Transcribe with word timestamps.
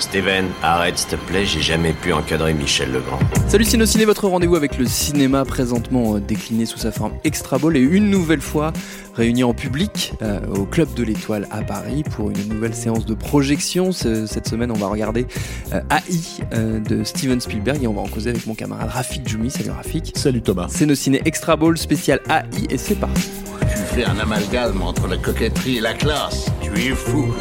Steven, 0.00 0.48
arrête 0.62 0.98
s'il 0.98 1.08
te 1.08 1.16
plaît, 1.16 1.46
j'ai 1.46 1.62
jamais 1.62 1.94
pu 1.94 2.12
encadrer 2.12 2.52
Michel 2.52 2.92
Legrand. 2.92 3.18
Salut 3.48 3.64
Ciné, 3.64 4.04
votre 4.04 4.28
rendez-vous 4.28 4.56
avec 4.56 4.76
le 4.76 4.84
cinéma 4.84 5.46
présentement 5.46 6.16
euh, 6.16 6.20
décliné 6.20 6.66
sous 6.66 6.76
sa 6.76 6.92
forme 6.92 7.12
extra 7.24 7.56
ball 7.56 7.78
et 7.78 7.80
une 7.80 8.10
nouvelle 8.10 8.42
fois 8.42 8.74
réuni 9.14 9.44
en 9.44 9.54
public 9.54 10.12
euh, 10.20 10.40
au 10.54 10.66
Club 10.66 10.92
de 10.92 11.02
l'Étoile 11.02 11.48
à 11.50 11.62
Paris 11.62 12.02
pour 12.02 12.28
une 12.30 12.48
nouvelle 12.48 12.74
séance 12.74 13.06
de 13.06 13.14
projection. 13.14 13.92
cette 13.92 14.46
semaine, 14.46 14.70
on 14.70 14.78
va 14.78 14.88
regarder 14.88 15.26
euh, 15.72 15.80
AI 15.90 16.80
de 16.80 17.02
Steven 17.02 17.40
Spielberg 17.40 17.82
et 17.82 17.86
on 17.86 17.94
va 17.94 18.02
en 18.02 18.08
causer 18.08 18.28
avec 18.28 18.46
mon 18.46 18.54
camarade 18.54 18.90
Rafik 18.90 19.26
Djoumi. 19.26 19.50
Salut 19.50 19.70
Rafik. 19.70 20.12
Salut 20.16 20.42
Thomas. 20.42 20.66
C'est 20.68 20.84
nos 20.84 20.94
ciné 20.94 21.22
extra 21.24 21.56
ball 21.56 21.78
spécial 21.78 22.20
AI 22.28 22.42
et 22.68 22.76
c'est 22.76 22.96
parti. 22.96 23.30
Tu 23.60 23.76
fais 23.94 24.04
un 24.04 24.18
amalgame 24.18 24.82
entre 24.82 25.06
la 25.06 25.16
coquetterie 25.16 25.78
et 25.78 25.80
la 25.80 25.94
classe. 25.94 26.46
Tu 26.74 26.80
es 26.82 26.94
fou. 26.94 27.34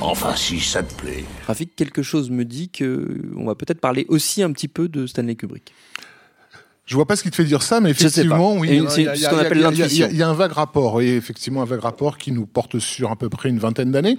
Enfin, 0.00 0.34
si 0.36 0.60
ça 0.60 0.82
te 0.82 0.94
plaît. 0.94 1.24
Rafik, 1.46 1.76
quelque 1.76 2.02
chose 2.02 2.30
me 2.30 2.44
dit 2.44 2.68
que 2.68 3.06
on 3.36 3.46
va 3.46 3.54
peut-être 3.54 3.80
parler 3.80 4.04
aussi 4.08 4.42
un 4.42 4.52
petit 4.52 4.68
peu 4.68 4.88
de 4.88 5.06
Stanley 5.06 5.34
Kubrick. 5.34 5.72
Je 6.86 6.96
vois 6.96 7.06
pas 7.06 7.16
ce 7.16 7.22
qui 7.22 7.30
te 7.30 7.36
fait 7.36 7.44
dire 7.44 7.62
ça, 7.62 7.80
mais 7.80 7.90
effectivement, 7.90 8.56
oui, 8.56 8.68
il 8.98 9.02
y, 9.02 10.22
a 10.22 10.28
un 10.28 10.34
vague 10.34 10.52
rapport, 10.52 11.00
et 11.00 11.16
effectivement 11.16 11.62
un 11.62 11.64
vague 11.64 11.80
rapport 11.80 12.18
qui 12.18 12.30
nous 12.30 12.44
porte 12.44 12.78
sur 12.78 13.10
à 13.10 13.16
peu 13.16 13.30
près 13.30 13.48
une 13.48 13.58
vingtaine 13.58 13.90
d'années, 13.90 14.18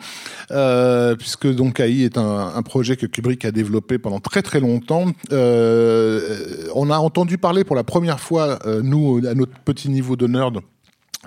euh, 0.49 1.15
puisque 1.15 1.47
donc 1.47 1.79
AI 1.79 2.05
est 2.05 2.17
un, 2.17 2.59
projet 2.63 2.95
que 2.95 3.05
Kubrick 3.05 3.45
a 3.45 3.51
développé 3.51 3.99
pendant 3.99 4.19
très 4.19 4.41
très 4.41 4.59
longtemps. 4.59 5.05
Euh, 5.31 6.67
on 6.73 6.89
a 6.89 6.97
entendu 6.97 7.37
parler 7.37 7.63
pour 7.63 7.75
la 7.75 7.83
première 7.83 8.19
fois, 8.19 8.57
euh, 8.65 8.81
nous, 8.81 9.21
à 9.27 9.35
notre 9.35 9.59
petit 9.59 9.89
niveau 9.89 10.15
de 10.15 10.25
nerd, 10.25 10.61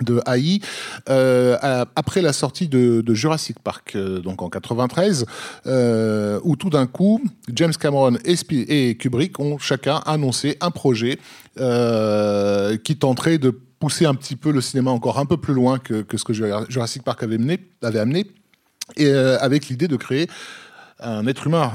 de 0.03 0.21
AI 0.25 0.59
euh, 1.09 1.57
après 1.95 2.21
la 2.21 2.33
sortie 2.33 2.67
de, 2.67 3.03
Jurassic 3.13 3.59
Park 3.59 3.93
euh, 3.95 4.19
donc 4.19 4.41
en 4.41 4.49
93 4.49 5.25
euh, 5.65 6.39
où 6.43 6.55
tout 6.55 6.69
d'un 6.69 6.87
coup 6.87 7.21
James 7.53 7.73
Cameron 7.73 8.17
et, 8.23 8.95
Kubrick 8.95 9.39
ont 9.39 9.57
chacun 9.57 10.01
annoncé 10.05 10.57
un 10.61 10.71
projet 10.71 11.19
qui 11.55 12.97
tenterait 12.97 13.37
de 13.37 13.49
pousser 13.49 14.05
un 14.05 14.15
petit 14.15 14.35
peu 14.35 14.51
le 14.51 14.61
cinéma 14.61 14.91
encore 14.91 15.19
un 15.19 15.25
peu 15.25 15.37
plus 15.37 15.53
loin 15.53 15.77
que, 15.77 16.05
ce 16.15 16.23
que 16.23 16.33
Jurassic 16.33 17.03
Park 17.03 17.21
avait, 17.23 17.37
avait 17.81 17.99
amené 17.99 18.27
et 18.95 19.11
avec 19.11 19.67
l'idée 19.67 19.87
de 19.87 19.97
créer 19.97 20.27
un 21.01 21.27
être 21.27 21.47
humain 21.47 21.73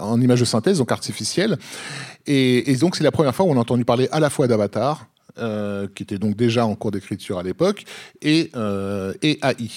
en 0.00 0.20
image 0.20 0.40
de 0.40 0.44
synthèse, 0.44 0.78
donc 0.78 0.90
artificielle. 0.90 1.58
Et, 2.26 2.70
et 2.72 2.76
donc 2.76 2.96
c'est 2.96 3.04
la 3.04 3.12
première 3.12 3.34
fois 3.34 3.46
où 3.46 3.50
on 3.50 3.56
a 3.56 3.60
entendu 3.60 3.84
parler 3.84 4.08
à 4.10 4.18
la 4.18 4.30
fois 4.30 4.48
d'Avatar, 4.48 5.06
euh, 5.38 5.88
qui 5.94 6.02
était 6.02 6.18
donc 6.18 6.36
déjà 6.36 6.66
en 6.66 6.74
cours 6.74 6.90
d'écriture 6.90 7.38
à 7.38 7.42
l'époque, 7.42 7.84
et, 8.22 8.50
euh, 8.54 9.12
et 9.22 9.40
AI. 9.42 9.70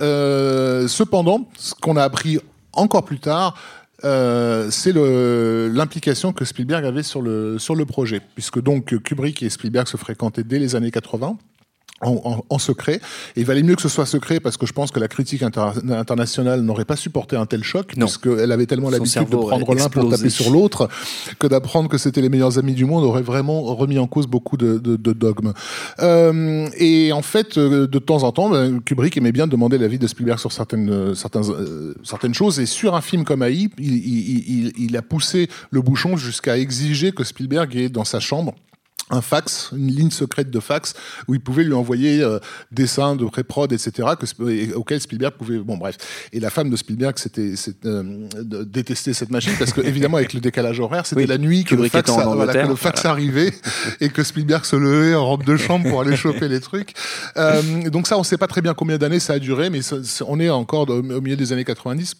Euh, 0.00 0.86
cependant, 0.88 1.48
ce 1.56 1.74
qu'on 1.74 1.96
a 1.96 2.02
appris 2.02 2.38
encore 2.72 3.04
plus 3.04 3.18
tard, 3.18 3.56
c'est 4.02 4.92
l'implication 4.92 6.32
que 6.32 6.44
Spielberg 6.44 6.84
avait 6.84 7.02
sur 7.02 7.22
le, 7.22 7.58
sur 7.58 7.74
le 7.74 7.86
projet, 7.86 8.20
puisque 8.34 8.60
donc 8.60 8.98
Kubrick 9.02 9.42
et 9.42 9.48
Spielberg 9.48 9.86
se 9.86 9.96
fréquentaient 9.96 10.42
dès 10.42 10.58
les 10.58 10.74
années 10.74 10.90
80 10.90 11.38
en, 12.02 12.58
secret. 12.58 13.00
Et 13.36 13.40
il 13.40 13.46
valait 13.46 13.62
mieux 13.62 13.74
que 13.74 13.82
ce 13.82 13.88
soit 13.88 14.06
secret 14.06 14.40
parce 14.40 14.56
que 14.56 14.66
je 14.66 14.72
pense 14.72 14.90
que 14.90 15.00
la 15.00 15.08
critique 15.08 15.42
internationale 15.42 16.60
n'aurait 16.60 16.84
pas 16.84 16.96
supporté 16.96 17.36
un 17.36 17.46
tel 17.46 17.62
choc, 17.64 17.94
parce 17.98 18.18
qu'elle 18.18 18.52
avait 18.52 18.66
tellement 18.66 18.90
l'habitude 18.90 19.28
de 19.28 19.36
prendre 19.36 19.74
l'un 19.74 19.88
pour 19.88 20.08
taper 20.10 20.30
sur 20.30 20.50
l'autre, 20.50 20.88
que 21.38 21.46
d'apprendre 21.46 21.88
que 21.88 21.98
c'était 21.98 22.20
les 22.20 22.28
meilleurs 22.28 22.58
amis 22.58 22.74
du 22.74 22.84
monde 22.84 23.04
aurait 23.04 23.22
vraiment 23.22 23.62
remis 23.62 23.98
en 23.98 24.06
cause 24.06 24.26
beaucoup 24.26 24.56
de, 24.56 24.78
dogmes. 24.96 25.52
Euh, 26.00 26.68
et 26.78 27.12
en 27.12 27.22
fait, 27.22 27.58
euh, 27.58 27.86
de 27.86 27.98
temps 27.98 28.22
en 28.22 28.32
temps, 28.32 28.50
ben, 28.50 28.80
Kubrick 28.80 29.16
aimait 29.16 29.32
bien 29.32 29.46
demander 29.46 29.78
l'avis 29.78 29.98
de 29.98 30.06
Spielberg 30.06 30.38
sur 30.38 30.52
certaines, 30.52 30.90
euh, 30.90 31.14
certaines, 31.14 31.44
certaines 32.02 32.34
choses. 32.34 32.60
Et 32.60 32.66
sur 32.66 32.94
un 32.94 33.00
film 33.00 33.24
comme 33.24 33.42
AI, 33.42 33.68
il, 33.78 33.94
il, 33.96 34.72
il 34.78 34.96
a 34.96 35.02
poussé 35.02 35.48
le 35.70 35.82
bouchon 35.82 36.16
jusqu'à 36.16 36.58
exiger 36.58 37.12
que 37.12 37.24
Spielberg 37.24 37.76
ait 37.76 37.88
dans 37.88 38.04
sa 38.04 38.20
chambre 38.20 38.54
un 39.10 39.20
fax, 39.20 39.70
une 39.76 39.88
ligne 39.88 40.10
secrète 40.10 40.50
de 40.50 40.60
fax 40.60 40.94
où 41.28 41.34
il 41.34 41.40
pouvait 41.40 41.64
lui 41.64 41.74
envoyer 41.74 42.22
euh, 42.22 42.38
dessins 42.70 43.16
de 43.16 43.24
pré-prod, 43.26 43.72
etc., 43.72 44.08
que, 44.18 44.74
auquel 44.74 45.00
Spielberg 45.00 45.34
pouvait. 45.34 45.58
Bon, 45.58 45.76
bref. 45.76 45.96
Et 46.32 46.40
la 46.40 46.50
femme 46.50 46.70
de 46.70 46.76
Spielberg, 46.76 47.18
c'était 47.18 47.54
euh, 47.84 48.28
détestait 48.64 49.12
cette 49.12 49.30
machine 49.30 49.52
parce 49.58 49.72
que 49.72 49.80
évidemment 49.84 50.16
avec 50.16 50.32
le 50.32 50.40
décalage 50.40 50.80
horaire, 50.80 51.06
c'était 51.06 51.26
la 51.26 51.38
nuit 51.38 51.64
que 51.64 51.74
le 51.74 51.88
fax, 51.88 52.10
le 52.10 52.74
fax 52.74 53.04
arrivait 53.04 53.52
et 54.00 54.08
que 54.08 54.22
Spielberg 54.22 54.64
se 54.64 54.76
levait 54.76 55.14
en 55.14 55.26
robe 55.26 55.44
de 55.44 55.56
chambre 55.56 55.88
pour 55.88 56.00
aller 56.00 56.16
choper 56.16 56.48
les 56.48 56.60
trucs. 56.60 56.94
Euh, 57.36 57.90
donc 57.90 58.06
ça, 58.06 58.16
on 58.16 58.20
ne 58.20 58.24
sait 58.24 58.38
pas 58.38 58.46
très 58.46 58.62
bien 58.62 58.74
combien 58.74 58.98
d'années 58.98 59.20
ça 59.20 59.34
a 59.34 59.38
duré, 59.38 59.70
mais 59.70 59.80
on 60.26 60.40
est 60.40 60.50
encore 60.50 60.88
au 60.88 61.02
milieu 61.02 61.36
des 61.36 61.52
années 61.52 61.64
90. 61.64 62.16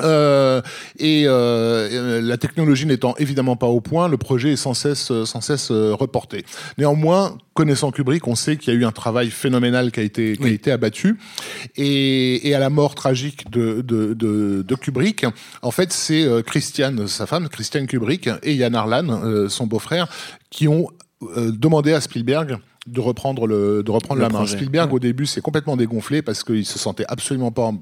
Euh, 0.00 0.62
et 0.98 1.24
euh, 1.26 2.22
la 2.22 2.38
technologie 2.38 2.86
n'étant 2.86 3.14
évidemment 3.18 3.56
pas 3.56 3.66
au 3.66 3.82
point, 3.82 4.08
le 4.08 4.16
projet 4.16 4.52
est 4.52 4.56
sans 4.56 4.72
cesse, 4.72 5.12
sans 5.24 5.40
cesse 5.42 5.70
euh, 5.70 5.94
reporté. 5.94 6.46
Néanmoins, 6.78 7.36
connaissant 7.52 7.90
Kubrick, 7.90 8.26
on 8.26 8.34
sait 8.34 8.56
qu'il 8.56 8.72
y 8.72 8.76
a 8.76 8.80
eu 8.80 8.86
un 8.86 8.92
travail 8.92 9.28
phénoménal 9.28 9.92
qui 9.92 10.00
a 10.00 10.02
été, 10.02 10.36
qui 10.36 10.44
a 10.44 10.48
été 10.48 10.72
abattu. 10.72 11.18
Et, 11.76 12.48
et, 12.48 12.54
à 12.54 12.58
la 12.58 12.70
mort 12.70 12.94
tragique 12.94 13.50
de, 13.50 13.82
de, 13.82 14.14
de, 14.14 14.62
de 14.66 14.74
Kubrick, 14.74 15.26
en 15.60 15.70
fait, 15.70 15.92
c'est 15.92 16.22
euh, 16.22 16.40
Christiane, 16.40 17.06
sa 17.06 17.26
femme, 17.26 17.50
Christiane 17.50 17.86
Kubrick, 17.86 18.30
et 18.42 18.54
Yann 18.54 18.74
Arlan, 18.74 19.08
euh, 19.10 19.48
son 19.50 19.66
beau-frère, 19.66 20.08
qui 20.50 20.68
ont 20.68 20.88
demandé 21.36 21.92
à 21.92 22.00
Spielberg 22.00 22.58
de 22.88 23.00
reprendre 23.00 23.46
le 23.46 23.84
de 23.84 23.90
reprendre 23.92 24.20
la 24.20 24.28
main. 24.28 24.44
Spielberg 24.44 24.92
au 24.92 24.98
début 24.98 25.24
s'est 25.26 25.40
complètement 25.40 25.76
dégonflé 25.76 26.20
parce 26.20 26.42
qu'il 26.42 26.66
se 26.66 26.80
sentait 26.80 27.04
absolument 27.06 27.52
pas 27.52 27.72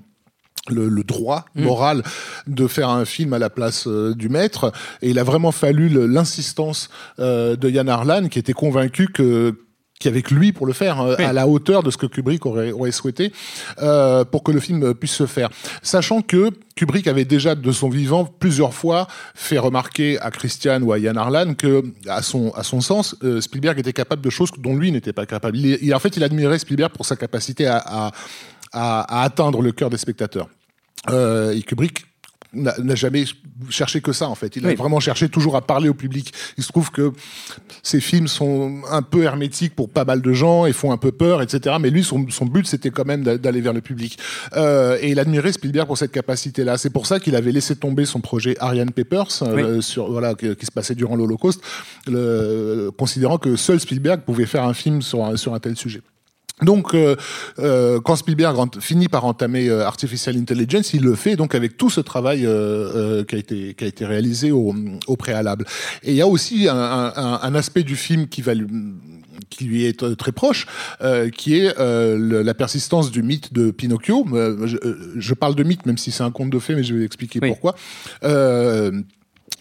le, 0.68 1.02
droit 1.02 1.44
mm. 1.54 1.64
moral 1.64 2.02
de 2.46 2.66
faire 2.66 2.90
un 2.90 3.04
film 3.04 3.32
à 3.32 3.38
la 3.38 3.50
place 3.50 3.86
euh, 3.86 4.14
du 4.14 4.28
maître. 4.28 4.72
Et 5.02 5.10
il 5.10 5.18
a 5.18 5.24
vraiment 5.24 5.52
fallu 5.52 5.88
l'insistance 6.08 6.90
euh, 7.18 7.56
de 7.56 7.68
Yann 7.70 7.88
Arlan, 7.88 8.28
qui 8.28 8.38
était 8.38 8.52
convaincu 8.52 9.08
que 9.08 9.54
qu'avec 9.98 10.30
lui 10.30 10.50
pour 10.52 10.66
le 10.66 10.72
faire 10.72 11.02
euh, 11.02 11.14
à 11.18 11.34
la 11.34 11.46
hauteur 11.46 11.82
de 11.82 11.90
ce 11.90 11.98
que 11.98 12.06
Kubrick 12.06 12.46
aurait, 12.46 12.72
aurait 12.72 12.90
souhaité 12.90 13.32
pour 14.30 14.42
que 14.42 14.50
le 14.50 14.58
film 14.58 14.94
puisse 14.94 15.12
se 15.12 15.26
faire. 15.26 15.50
Sachant 15.82 16.22
que 16.22 16.48
Kubrick 16.74 17.06
avait 17.06 17.26
déjà 17.26 17.54
de 17.54 17.70
son 17.70 17.90
vivant 17.90 18.24
plusieurs 18.24 18.72
fois 18.72 19.08
fait 19.34 19.58
remarquer 19.58 20.18
à 20.20 20.30
Christian 20.30 20.80
ou 20.80 20.92
à 20.94 20.98
Yann 20.98 21.18
Arlan 21.18 21.52
que 21.52 21.84
à 22.08 22.22
son 22.22 22.50
à 22.52 22.62
son 22.62 22.80
sens 22.80 23.14
Spielberg 23.40 23.78
était 23.78 23.92
capable 23.92 24.22
de 24.22 24.30
choses 24.30 24.50
dont 24.56 24.74
lui 24.74 24.90
n'était 24.90 25.12
pas 25.12 25.26
capable. 25.26 25.58
Il, 25.58 25.94
en 25.94 25.98
fait 25.98 26.16
il 26.16 26.24
admirait 26.24 26.58
Spielberg 26.58 26.92
pour 26.92 27.04
sa 27.04 27.16
capacité 27.16 27.66
à 27.66 27.76
à, 27.76 28.10
atteindre 28.72 29.62
le 29.62 29.72
cœur 29.72 29.90
des 29.90 29.98
spectateurs. 29.98 30.48
Euh, 31.08 31.52
et 31.52 31.62
Kubrick 31.62 32.04
n'a 32.52 32.96
jamais 32.96 33.24
cherché 33.68 34.00
que 34.00 34.12
ça 34.12 34.28
en 34.28 34.34
fait. 34.34 34.56
Il 34.56 34.66
a 34.66 34.74
vraiment 34.74 34.98
cherché 34.98 35.28
toujours 35.28 35.54
à 35.54 35.60
parler 35.60 35.88
au 35.88 35.94
public. 35.94 36.32
Il 36.58 36.64
se 36.64 36.68
trouve 36.68 36.90
que 36.90 37.12
ces 37.84 38.00
films 38.00 38.26
sont 38.26 38.82
un 38.90 39.02
peu 39.02 39.22
hermétiques 39.22 39.76
pour 39.76 39.88
pas 39.88 40.04
mal 40.04 40.20
de 40.20 40.32
gens 40.32 40.66
et 40.66 40.72
font 40.72 40.90
un 40.90 40.96
peu 40.96 41.12
peur, 41.12 41.42
etc. 41.42 41.76
Mais 41.80 41.90
lui, 41.90 42.02
son, 42.02 42.18
but, 42.46 42.66
c'était 42.66 42.90
quand 42.90 43.04
même 43.04 43.22
d'aller 43.22 43.60
vers 43.60 43.72
le 43.72 43.80
public. 43.80 44.18
Euh, 44.56 44.98
et 45.00 45.10
il 45.10 45.20
admirait 45.20 45.52
Spielberg 45.52 45.86
pour 45.86 45.96
cette 45.96 46.10
capacité-là. 46.10 46.76
C'est 46.76 46.90
pour 46.90 47.06
ça 47.06 47.20
qu'il 47.20 47.36
avait 47.36 47.52
laissé 47.52 47.76
tomber 47.76 48.04
son 48.04 48.20
projet 48.20 48.56
Ariane 48.58 48.90
Papers, 48.90 49.28
euh, 49.42 49.80
sur, 49.80 50.10
voilà, 50.10 50.34
qui, 50.34 50.66
se 50.66 50.72
passait 50.72 50.96
durant 50.96 51.14
l'Holocauste, 51.14 51.62
considérant 52.98 53.38
que 53.38 53.54
seul 53.54 53.78
Spielberg 53.78 54.22
pouvait 54.22 54.46
faire 54.46 54.64
un 54.64 54.74
film 54.74 55.02
sur 55.02 55.38
sur 55.38 55.54
un 55.54 55.60
tel 55.60 55.76
sujet. 55.76 56.00
Donc, 56.62 56.94
euh, 56.94 57.16
euh, 57.58 58.00
quand 58.00 58.16
Spielberg 58.16 58.56
finit 58.80 59.08
par 59.08 59.24
entamer 59.24 59.68
euh, 59.68 59.86
Artificial 59.86 60.36
Intelligence, 60.36 60.94
il 60.94 61.02
le 61.02 61.14
fait 61.14 61.36
donc 61.36 61.54
avec 61.54 61.76
tout 61.76 61.90
ce 61.90 62.00
travail 62.00 62.40
qui 62.40 63.34
a 63.34 63.38
été 63.38 63.74
qui 63.74 63.84
a 63.84 63.86
été 63.86 64.06
réalisé 64.06 64.50
au, 64.50 64.74
au 65.06 65.16
préalable. 65.16 65.64
Et 66.02 66.10
il 66.10 66.16
y 66.16 66.22
a 66.22 66.26
aussi 66.26 66.68
un, 66.68 66.76
un, 66.76 67.40
un, 67.42 67.54
aspect 67.54 67.82
du 67.82 67.96
film 67.96 68.28
qui 68.28 68.42
va 68.42 68.54
lui, 68.54 68.66
qui 69.48 69.64
lui 69.64 69.84
est 69.84 70.16
très 70.16 70.32
proche, 70.32 70.66
qui 71.36 71.58
est 71.58 71.74
la 71.78 72.54
persistance 72.54 73.10
du 73.10 73.22
mythe 73.22 73.52
de 73.52 73.70
Pinocchio. 73.70 74.26
Je, 74.64 74.76
je, 75.16 75.34
parle 75.34 75.54
de 75.54 75.62
mythe, 75.62 75.86
même 75.86 75.98
si 75.98 76.10
c'est 76.10 76.22
un 76.22 76.30
conte 76.30 76.50
de 76.50 76.58
fées, 76.58 76.74
mais 76.74 76.84
je 76.84 76.94
vais 76.94 77.04
expliquer 77.04 77.40
pourquoi. 77.40 77.74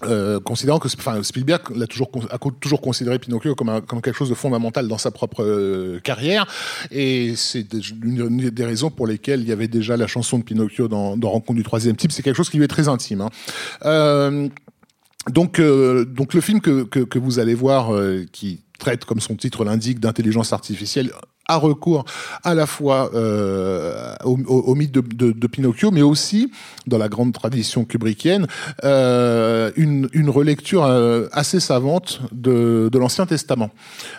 Euh, 0.04 0.40
considérant 0.40 0.80
que 0.80 0.88
enfin, 0.88 1.22
Spielberg 1.24 1.62
l'a 1.76 1.88
toujours, 1.88 2.10
a 2.32 2.38
toujours 2.60 2.82
considéré 2.82 3.20
Pinocchio 3.20 3.54
comme, 3.56 3.82
quelque 4.02 4.14
chose 4.14 4.30
de 4.30 4.36
fondamental 4.36 4.88
dans 4.88 4.98
sa 4.98 5.12
propre 5.12 5.44
euh, 5.44 6.00
carrière, 6.00 6.48
et 6.90 7.34
c'est 7.36 7.68
une 8.02 8.50
des 8.50 8.66
raisons 8.66 8.92
pour 8.92 9.08
lesquelles 9.08 9.42
il 9.42 9.50
y 9.50 9.52
avait 9.52 9.68
déjà 9.68 9.98
la 9.98 10.08
chanson 10.08 10.40
de 10.40 10.44
Pinocchio 10.44 10.88
dans, 10.88 11.18
Rencontre 11.30 11.58
du 11.58 11.64
troisième 11.64 11.96
type. 11.96 12.12
C'est 12.12 12.24
quelque 12.24 12.38
chose 12.38 12.50
qui 12.50 12.58
lui 12.58 12.64
est 12.64 12.70
très 12.70 12.88
intime. 12.88 13.22
Hein. 13.22 13.30
Euh, 13.86 14.48
donc, 15.30 15.62
donc 15.62 16.34
le 16.34 16.42
film 16.42 16.60
que, 16.60 16.84
que, 16.84 17.20
vous 17.20 17.40
allez 17.40 17.54
voir, 17.54 17.92
qui 18.32 18.62
traite, 18.80 19.06
comme 19.06 19.20
son 19.20 19.36
titre 19.36 19.64
l'indique, 19.64 20.00
d'intelligence 20.00 20.54
artificielle, 20.54 21.12
a 21.50 21.58
recours 21.58 22.06
à 22.44 22.54
la 22.54 22.66
fois 22.66 23.10
euh, 23.14 24.14
au, 24.24 24.38
au- 24.48 24.60
au 24.72 24.76
mythe 24.76 24.92
de, 24.94 25.02
de- 25.02 25.32
de 25.34 25.48
Pinocchio, 25.48 25.92
mais 25.92 26.02
aussi, 26.02 26.52
dans 26.88 26.98
la 26.98 27.10
grande 27.10 27.34
tradition 27.34 27.84
kubrickienne, 27.86 28.48
euh, 28.84 29.72
une, 29.76 30.08
une 30.14 30.30
relecture 30.30 30.86
euh, 30.86 31.28
assez 31.34 31.60
savante 31.60 32.22
de, 32.32 32.90
de 32.92 32.98
l'Ancien 33.00 33.26
Testament. 33.26 33.72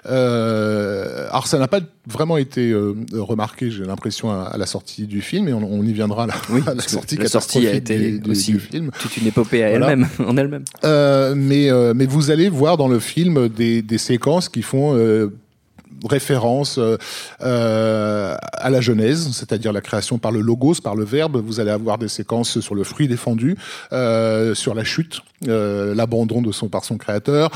Euh, 0.06 1.28
alors 1.30 1.46
ça 1.46 1.58
n'a 1.58 1.68
pas 1.68 1.80
vraiment 2.06 2.36
été 2.36 2.70
euh, 2.70 2.94
remarqué, 3.12 3.70
j'ai 3.70 3.84
l'impression, 3.84 4.30
à, 4.30 4.42
à 4.44 4.58
la 4.58 4.66
sortie 4.66 5.06
du 5.06 5.20
film, 5.20 5.48
et 5.48 5.52
on, 5.52 5.62
on 5.62 5.82
y 5.82 5.92
viendra 5.92 6.26
là, 6.26 6.34
Oui, 6.50 6.60
à 6.66 6.74
la 6.74 6.82
sortie 6.82 7.16
la 7.16 7.28
sortie 7.28 7.66
a 7.66 7.72
été 7.74 7.96
du- 7.98 8.20
du- 8.20 8.30
aussi 8.30 8.52
du 8.52 8.60
film. 8.60 8.90
toute 9.00 9.16
une 9.16 9.26
épopée 9.26 9.62
à 9.64 9.70
Voilà. 9.70 9.92
elle-même, 9.92 10.08
en 10.26 10.36
elle-même. 10.36 10.64
Euh, 10.84 11.34
mais, 11.36 11.70
euh, 11.70 11.92
mais 11.94 12.06
vous 12.06 12.30
allez 12.30 12.48
voir 12.48 12.76
dans 12.76 12.88
le 12.88 12.98
film 12.98 13.48
des, 13.48 13.82
des 13.82 13.98
séquences 13.98 14.48
qui 14.48 14.62
font 14.62 14.96
euh, 14.96 15.28
référence 16.08 16.78
euh, 16.78 16.96
euh, 17.42 18.36
à 18.52 18.70
la 18.70 18.80
Genèse, 18.80 19.30
c'est-à-dire 19.32 19.72
la 19.72 19.80
création 19.80 20.18
par 20.18 20.32
le 20.32 20.40
logos, 20.40 20.80
par 20.82 20.94
le 20.94 21.04
verbe. 21.04 21.42
Vous 21.44 21.60
allez 21.60 21.70
avoir 21.70 21.98
des 21.98 22.08
séquences 22.08 22.60
sur 22.60 22.74
le 22.74 22.84
fruit 22.84 23.08
défendu, 23.08 23.56
euh, 23.92 24.54
sur 24.54 24.74
la 24.74 24.84
chute, 24.84 25.20
l'abandon 25.42 26.42
de 26.42 26.52
son 26.52 26.68
par 26.68 26.84
son 26.84 26.98
créateur, 26.98 27.50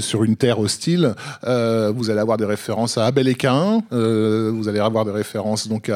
sur 0.00 0.24
une 0.24 0.36
terre 0.36 0.58
hostile. 0.58 1.14
Vous 1.42 2.10
allez 2.10 2.20
avoir 2.20 2.36
des 2.36 2.44
références 2.44 2.98
à 2.98 3.06
Abel 3.06 3.28
et 3.28 3.34
Caïn. 3.34 3.82
vous 3.90 4.68
allez 4.68 4.78
avoir 4.78 5.06
des 5.06 5.10
références 5.10 5.66
donc 5.66 5.90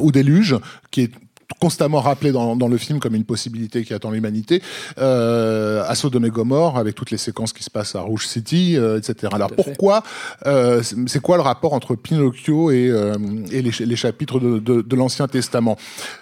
au 0.00 0.10
déluge, 0.10 0.56
qui 0.90 1.02
est 1.02 1.12
constamment 1.60 2.00
rappelé 2.00 2.32
dans, 2.32 2.56
dans 2.56 2.68
le 2.68 2.76
film 2.76 2.98
comme 3.00 3.14
une 3.14 3.24
possibilité 3.24 3.84
qui 3.84 3.94
attend 3.94 4.10
l'humanité, 4.10 4.62
euh, 4.98 5.84
Sodome 5.94 6.24
et 6.24 6.30
Gomorre, 6.30 6.78
avec 6.78 6.94
toutes 6.96 7.10
les 7.12 7.16
séquences 7.18 7.52
qui 7.52 7.62
se 7.62 7.70
passent 7.70 7.94
à 7.94 8.00
Rouge 8.00 8.26
City, 8.26 8.76
euh, 8.76 8.98
etc. 8.98 9.32
Alors 9.32 9.50
pourquoi, 9.52 10.02
euh, 10.46 10.82
c'est 10.82 10.96
c'est 11.06 11.20
quoi 11.20 11.36
le 11.36 11.42
rapport 11.42 11.72
entre 11.74 11.94
Pinocchio 11.94 12.70
et, 12.72 12.88
euh, 12.90 13.14
et 13.52 13.62
les, 13.62 13.70
les 13.78 13.96
chapitres 13.96 14.40
de, 14.40 14.58
de- 14.58 14.82
de 14.82 14.96
l'Ancien 14.96 15.28
Testament? 15.28 15.76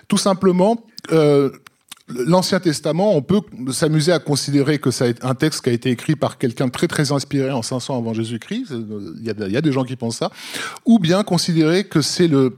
Tout 0.09 0.19
simplement, 0.19 0.85
euh, 1.12 1.50
L'Ancien 2.26 2.59
Testament, 2.59 3.15
on 3.17 3.23
peut 3.23 3.41
s'amuser 3.73 4.11
à 4.11 4.19
considérer 4.19 4.81
que 4.81 4.91
ça 4.91 5.06
est 5.06 5.25
un 5.25 5.37
texte 5.37 5.62
qui 5.62 5.71
a 5.71 5.73
été 5.73 5.91
écrit 5.91 6.17
par 6.17 6.38
quelqu'un 6.38 6.67
de 6.67 6.73
très 6.73 6.88
très 6.88 7.12
inspiré 7.12 7.53
en 7.53 7.62
500 7.62 7.97
avant 7.97 8.15
Jésus-Christ. 8.15 8.73
Il 8.73 9.25
y, 9.25 9.31
a, 9.31 9.35
il 9.47 9.53
y 9.53 9.56
a 9.56 9.61
des 9.61 9.71
gens 9.71 9.85
qui 9.85 9.94
pensent 9.94 10.17
ça. 10.17 10.33
Ou 10.87 10.99
bien 10.99 11.23
considérer 11.23 11.85
que 11.85 12.00
c'est 12.03 12.26
le 12.26 12.56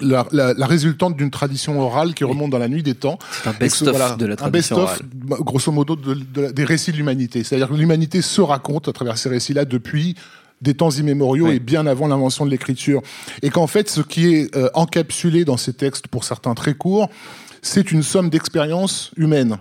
la, 0.00 0.26
la- 0.32 0.54
la 0.54 0.66
résultante 0.66 1.16
d'une 1.16 1.30
tradition 1.30 1.80
orale 1.80 2.14
qui 2.14 2.24
remonte 2.24 2.50
dans 2.50 2.58
la 2.58 2.68
nuit 2.68 2.82
des 2.82 2.94
temps. 2.94 3.18
C'est 3.42 3.48
un 3.48 3.52
best-of 3.52 3.90
voilà, 3.90 4.14
de 4.16 4.26
la 4.26 4.32
un 4.34 4.36
tradition 4.36 4.76
best-of, 4.76 5.02
bah, 5.14 5.36
grosso 5.40 5.72
modo, 5.72 5.96
de- 5.96 6.14
de 6.14 6.40
la- 6.40 6.52
des 6.52 6.64
récits 6.64 6.92
de 6.92 6.96
l'humanité. 6.96 7.44
C'est-à-dire 7.44 7.68
que 7.68 7.74
l'humanité 7.74 8.22
se 8.22 8.40
raconte 8.40 8.88
à 8.88 8.92
travers 8.92 9.18
ces 9.18 9.28
récits-là 9.28 9.64
depuis 9.64 10.14
des 10.62 10.74
temps 10.74 10.90
immémoriaux 10.90 11.46
Oui. 11.48 11.54
et 11.56 11.58
bien 11.60 11.86
avant 11.86 12.06
l'invention 12.06 12.44
de 12.44 12.50
l'écriture. 12.50 13.00
Et 13.42 13.50
qu'en 13.50 13.66
fait, 13.66 13.88
ce 13.88 14.00
qui 14.02 14.26
est 14.34 14.54
euh, 14.56 14.68
encapsulé 14.74 15.44
dans 15.44 15.56
ces 15.56 15.72
textes, 15.72 16.06
pour 16.08 16.24
certains 16.24 16.54
très 16.54 16.74
courts, 16.74 17.08
c'est 17.62 17.92
une 17.92 18.02
somme 18.02 18.30
d'expériences 18.30 19.10
humaines. 19.16 19.58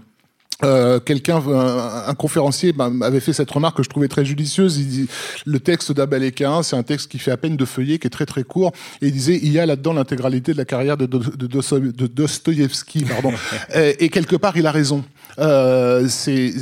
Euh, 0.64 1.00
quelqu'un, 1.00 1.38
un, 1.38 2.04
un 2.08 2.14
conférencier 2.16 2.74
ben, 2.74 3.02
avait 3.02 3.22
fait 3.22 3.32
cette 3.32 3.50
remarque 3.50 3.78
que 3.78 3.84
je 3.84 3.90
trouvais 3.90 4.10
très 4.10 4.26
judicieuse. 4.26 4.78
Il 4.78 4.88
dit, 4.88 5.08
le 5.46 5.60
texte 5.60 5.94
Caïn, 6.36 6.64
c'est 6.64 6.76
un 6.76 6.84
texte 6.84 7.10
qui 7.10 7.18
fait 7.18 7.32
à 7.32 7.38
peine 7.38 7.56
de 7.56 7.66
feuillet, 7.66 7.98
qui 7.98 8.08
est 8.08 8.10
très 8.10 8.26
très 8.26 8.44
court. 8.44 8.74
Et 9.02 9.08
il 9.08 9.14
disait, 9.14 9.40
il 9.42 9.52
y 9.54 9.60
a 9.60 9.66
là-dedans 9.66 9.94
l'intégralité 9.94 10.52
de 10.52 10.58
la 10.58 10.66
carrière 10.66 10.98
de, 10.98 11.06
de, 11.06 11.18
de, 11.18 11.48
Dosto- 11.48 11.80
de 11.80 12.08
Dostoïevski, 12.08 13.06
pardon. 13.06 13.32
et, 13.76 14.04
et 14.04 14.10
quelque 14.10 14.36
part, 14.36 14.58
il 14.58 14.68
a 14.68 14.72
raison. 14.72 15.06
Euh, 15.40 16.08
c'est, 16.10 16.54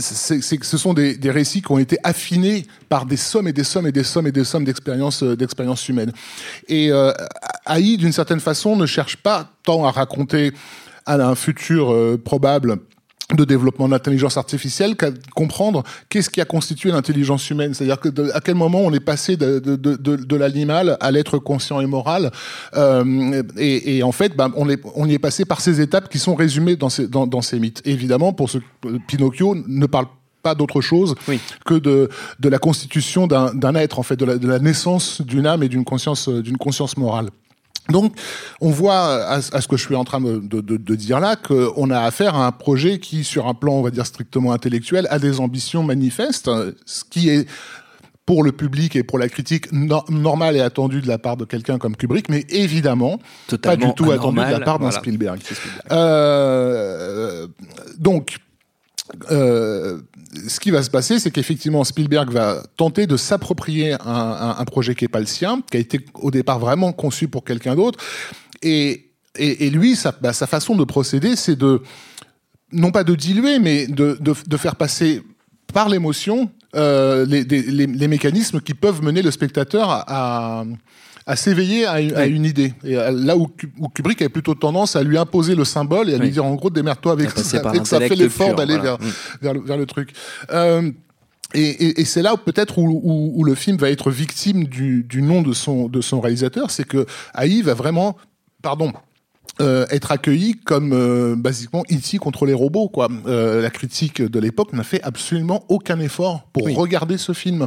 c'est, 0.00 0.42
c'est 0.42 0.64
ce 0.64 0.78
sont 0.78 0.94
des, 0.94 1.16
des 1.16 1.30
récits 1.30 1.62
qui 1.62 1.70
ont 1.70 1.78
été 1.78 1.98
affinés 2.02 2.66
par 2.88 3.06
des 3.06 3.16
sommes 3.16 3.46
et 3.46 3.52
des 3.52 3.64
sommes 3.64 3.86
et 3.86 3.92
des 3.92 4.04
sommes 4.04 4.26
et 4.26 4.32
des 4.32 4.44
sommes 4.44 4.64
d'expériences 4.64 5.22
euh, 5.22 5.36
d'expériences 5.36 5.88
humaines. 5.88 6.12
Et 6.68 6.90
euh, 6.90 7.12
Haï, 7.64 7.96
d'une 7.96 8.12
certaine 8.12 8.40
façon, 8.40 8.74
ne 8.74 8.86
cherche 8.86 9.16
pas 9.18 9.50
tant 9.62 9.84
à 9.84 9.92
raconter 9.92 10.52
à 11.04 11.14
un 11.14 11.34
futur 11.36 11.92
euh, 11.92 12.20
probable 12.22 12.78
de 13.34 13.44
développement 13.44 13.86
de 13.86 13.90
l'intelligence 13.92 14.36
artificielle 14.36 14.94
qu'à 14.94 15.10
comprendre 15.34 15.82
qu'est-ce 16.08 16.30
qui 16.30 16.40
a 16.40 16.44
constitué 16.44 16.92
l'intelligence 16.92 17.50
humaine. 17.50 17.74
C'est-à-dire 17.74 17.98
que 17.98 18.08
de- 18.08 18.30
à 18.34 18.40
quel 18.40 18.54
moment 18.54 18.80
on 18.82 18.92
est 18.92 19.00
passé 19.00 19.36
de, 19.36 19.58
de, 19.58 19.74
de, 19.74 19.96
de, 19.96 20.36
l'animal 20.36 20.96
à 21.00 21.10
l'être 21.10 21.38
conscient 21.38 21.80
et 21.80 21.86
moral. 21.86 22.30
Euh, 22.76 23.42
et, 23.56 23.96
et 23.96 24.02
en 24.04 24.12
fait, 24.12 24.36
ben, 24.36 24.52
on, 24.56 24.68
est, 24.68 24.80
on 24.94 25.08
y 25.08 25.14
est 25.14 25.18
passé 25.18 25.44
par 25.44 25.60
ces 25.60 25.80
étapes 25.80 26.08
qui 26.08 26.20
sont 26.20 26.36
résumées 26.36 26.76
dans 26.76 26.88
ces, 26.88 27.08
dans, 27.08 27.26
dans 27.26 27.42
ces 27.42 27.58
mythes. 27.58 27.82
Évidemment, 27.84 28.32
pour 28.32 28.48
ce 28.48 28.58
Pinocchio 29.08 29.56
ne 29.66 29.86
parle 29.86 30.06
pas 30.44 30.54
d'autre 30.54 30.80
chose 30.80 31.16
Oui. 31.26 31.40
que 31.64 31.74
de, 31.74 32.08
de 32.38 32.48
la 32.48 32.58
constitution 32.60 33.26
d'un 33.26 33.52
d'un 33.52 33.74
être, 33.74 33.98
en 33.98 34.04
fait, 34.04 34.14
de 34.14 34.24
la, 34.24 34.38
de 34.38 34.46
la 34.46 34.60
naissance 34.60 35.20
d'une 35.20 35.46
âme 35.46 35.64
et 35.64 35.68
d'une 35.68 35.84
conscience, 35.84 36.28
d'une 36.28 36.58
conscience 36.58 36.96
morale. 36.96 37.30
Donc, 37.90 38.14
on 38.60 38.70
voit 38.70 39.24
à, 39.24 39.34
à 39.36 39.60
ce 39.60 39.68
que 39.68 39.76
je 39.76 39.84
suis 39.84 39.94
en 39.94 40.04
train 40.04 40.20
de, 40.20 40.38
de, 40.38 40.60
de- 40.60 40.76
de 40.76 40.94
dire 40.94 41.20
là 41.20 41.36
qu'on 41.36 41.90
a 41.90 42.00
affaire 42.00 42.34
à 42.34 42.46
un 42.46 42.52
projet 42.52 42.98
qui, 42.98 43.22
sur 43.24 43.46
un 43.46 43.54
plan, 43.54 43.74
on 43.74 43.82
va 43.82 43.90
dire 43.90 44.06
strictement 44.06 44.52
intellectuel, 44.52 45.06
a 45.10 45.18
des 45.18 45.40
ambitions 45.40 45.82
manifestes, 45.82 46.50
ce 46.84 47.04
qui 47.08 47.28
est 47.28 47.48
pour 48.24 48.42
le 48.42 48.50
public 48.50 48.96
et 48.96 49.04
pour 49.04 49.20
la 49.20 49.28
critique 49.28 49.70
no- 49.70 50.02
normal 50.08 50.56
et 50.56 50.60
attendu 50.60 51.00
de 51.00 51.06
la 51.06 51.16
part 51.16 51.36
de 51.36 51.44
quelqu'un 51.44 51.78
comme 51.78 51.94
Kubrick, 51.94 52.28
mais 52.28 52.44
évidemment 52.48 53.20
Totalement 53.46 53.78
pas 53.80 53.86
du 53.86 53.94
tout 53.94 54.10
attendu 54.10 54.38
de 54.38 54.50
la 54.50 54.58
part 54.58 54.80
d'un 54.80 54.86
voilà. 54.86 54.98
Spielberg. 54.98 55.38
Spielberg. 55.44 55.86
Euh, 55.92 57.46
donc, 57.98 58.38
euh, 59.30 59.98
ce 60.48 60.60
qui 60.60 60.70
va 60.70 60.82
se 60.82 60.90
passer, 60.90 61.18
c'est 61.18 61.30
qu'effectivement 61.30 61.84
Spielberg 61.84 62.30
va 62.30 62.62
tenter 62.76 63.06
de 63.06 63.16
s'approprier 63.16 63.96
un, 64.04 64.64
projet 64.64 64.94
qui 64.94 65.04
n'est 65.04 65.08
pas 65.08 65.20
le 65.20 65.26
sien, 65.26 65.60
qui 65.70 65.76
a 65.76 65.80
été 65.80 66.04
au 66.14 66.30
départ 66.30 66.58
vraiment 66.58 66.92
conçu 66.92 67.28
pour 67.28 67.44
quelqu'un 67.44 67.74
d'autre, 67.74 67.98
et, 68.62 69.02
lui, 69.70 69.96
sa, 69.96 70.12
bah, 70.12 70.32
sa 70.32 70.46
façon 70.46 70.76
de 70.76 70.84
procéder, 70.84 71.36
c'est 71.36 71.56
de 71.56 71.82
non 72.72 72.90
pas 72.90 73.04
de 73.04 73.14
diluer, 73.14 73.58
mais 73.58 73.86
de, 73.86 74.56
faire 74.56 74.76
passer 74.76 75.22
par 75.72 75.88
l'émotion 75.88 76.50
euh, 76.74 77.24
les, 77.26 78.08
mécanismes 78.08 78.60
qui 78.60 78.74
peuvent 78.74 79.02
mener 79.02 79.22
le 79.22 79.30
spectateur 79.30 79.88
à, 79.90 80.64
à 81.26 81.34
s'éveiller 81.36 81.86
à, 81.86 82.00
une- 82.00 82.14
à 82.14 82.22
Oui. 82.22 82.30
une 82.30 82.44
idée. 82.44 82.72
Et 82.84 82.96
euh, 82.96 83.10
là 83.10 83.36
où, 83.36 83.48
où 83.78 83.88
Kubrick 83.88 84.22
avait 84.22 84.28
plutôt 84.28 84.54
tendance 84.54 84.94
à 84.96 85.02
lui 85.02 85.18
imposer 85.18 85.54
le 85.56 85.64
symbole 85.64 86.08
et 86.10 86.14
à 86.14 86.18
lui 86.18 86.26
Oui. 86.26 86.30
dire 86.32 86.44
en 86.44 86.54
gros 86.54 86.70
démerde-toi 86.70 87.12
avec 87.12 87.30
À 87.30 87.32
passer 87.32 87.56
ça, 87.56 87.60
par 87.60 87.72
fait 87.72 87.80
que 87.80 87.88
ça 87.88 87.98
fait 88.00 88.14
l'effort 88.14 88.54
d'aller 88.54 88.76
voilà. 88.76 88.96
vers, 88.96 88.98
Mm. 89.00 89.12
vers, 89.42 89.54
le, 89.54 89.60
vers 89.60 89.76
le 89.76 89.86
truc. 89.86 90.12
Euh, 90.52 90.90
et, 91.54 91.60
et, 91.62 92.00
et 92.00 92.04
c'est 92.04 92.22
là 92.22 92.36
peut-être 92.36 92.78
où, 92.78 93.00
où, 93.02 93.32
où 93.34 93.44
le 93.44 93.54
film 93.54 93.76
va 93.76 93.90
être 93.90 94.10
victime 94.10 94.64
du, 94.64 95.04
du 95.04 95.20
nom 95.22 95.42
de 95.42 95.52
son, 95.52 95.88
de 95.88 96.00
son 96.00 96.20
réalisateur, 96.20 96.70
c'est 96.70 96.84
que 96.86 97.06
Haï 97.34 97.62
va 97.62 97.74
vraiment, 97.74 98.16
pardon, 98.62 98.92
euh, 99.60 99.86
être 99.90 100.12
accueilli 100.12 100.54
comme 100.54 100.92
euh, 100.92 101.34
basiquement 101.36 101.82
E.T. 101.90 102.18
contre 102.18 102.46
les 102.46 102.52
robots. 102.54 102.88
Quoi. 102.88 103.08
Euh, 103.26 103.62
la 103.62 103.70
critique 103.70 104.20
de 104.22 104.38
l'époque 104.38 104.72
n'a 104.72 104.82
fait 104.84 105.02
absolument 105.02 105.64
aucun 105.68 105.98
effort 106.00 106.46
pour 106.52 106.64
Oui. 106.64 106.74
regarder 106.74 107.16
ce 107.18 107.32
film 107.32 107.66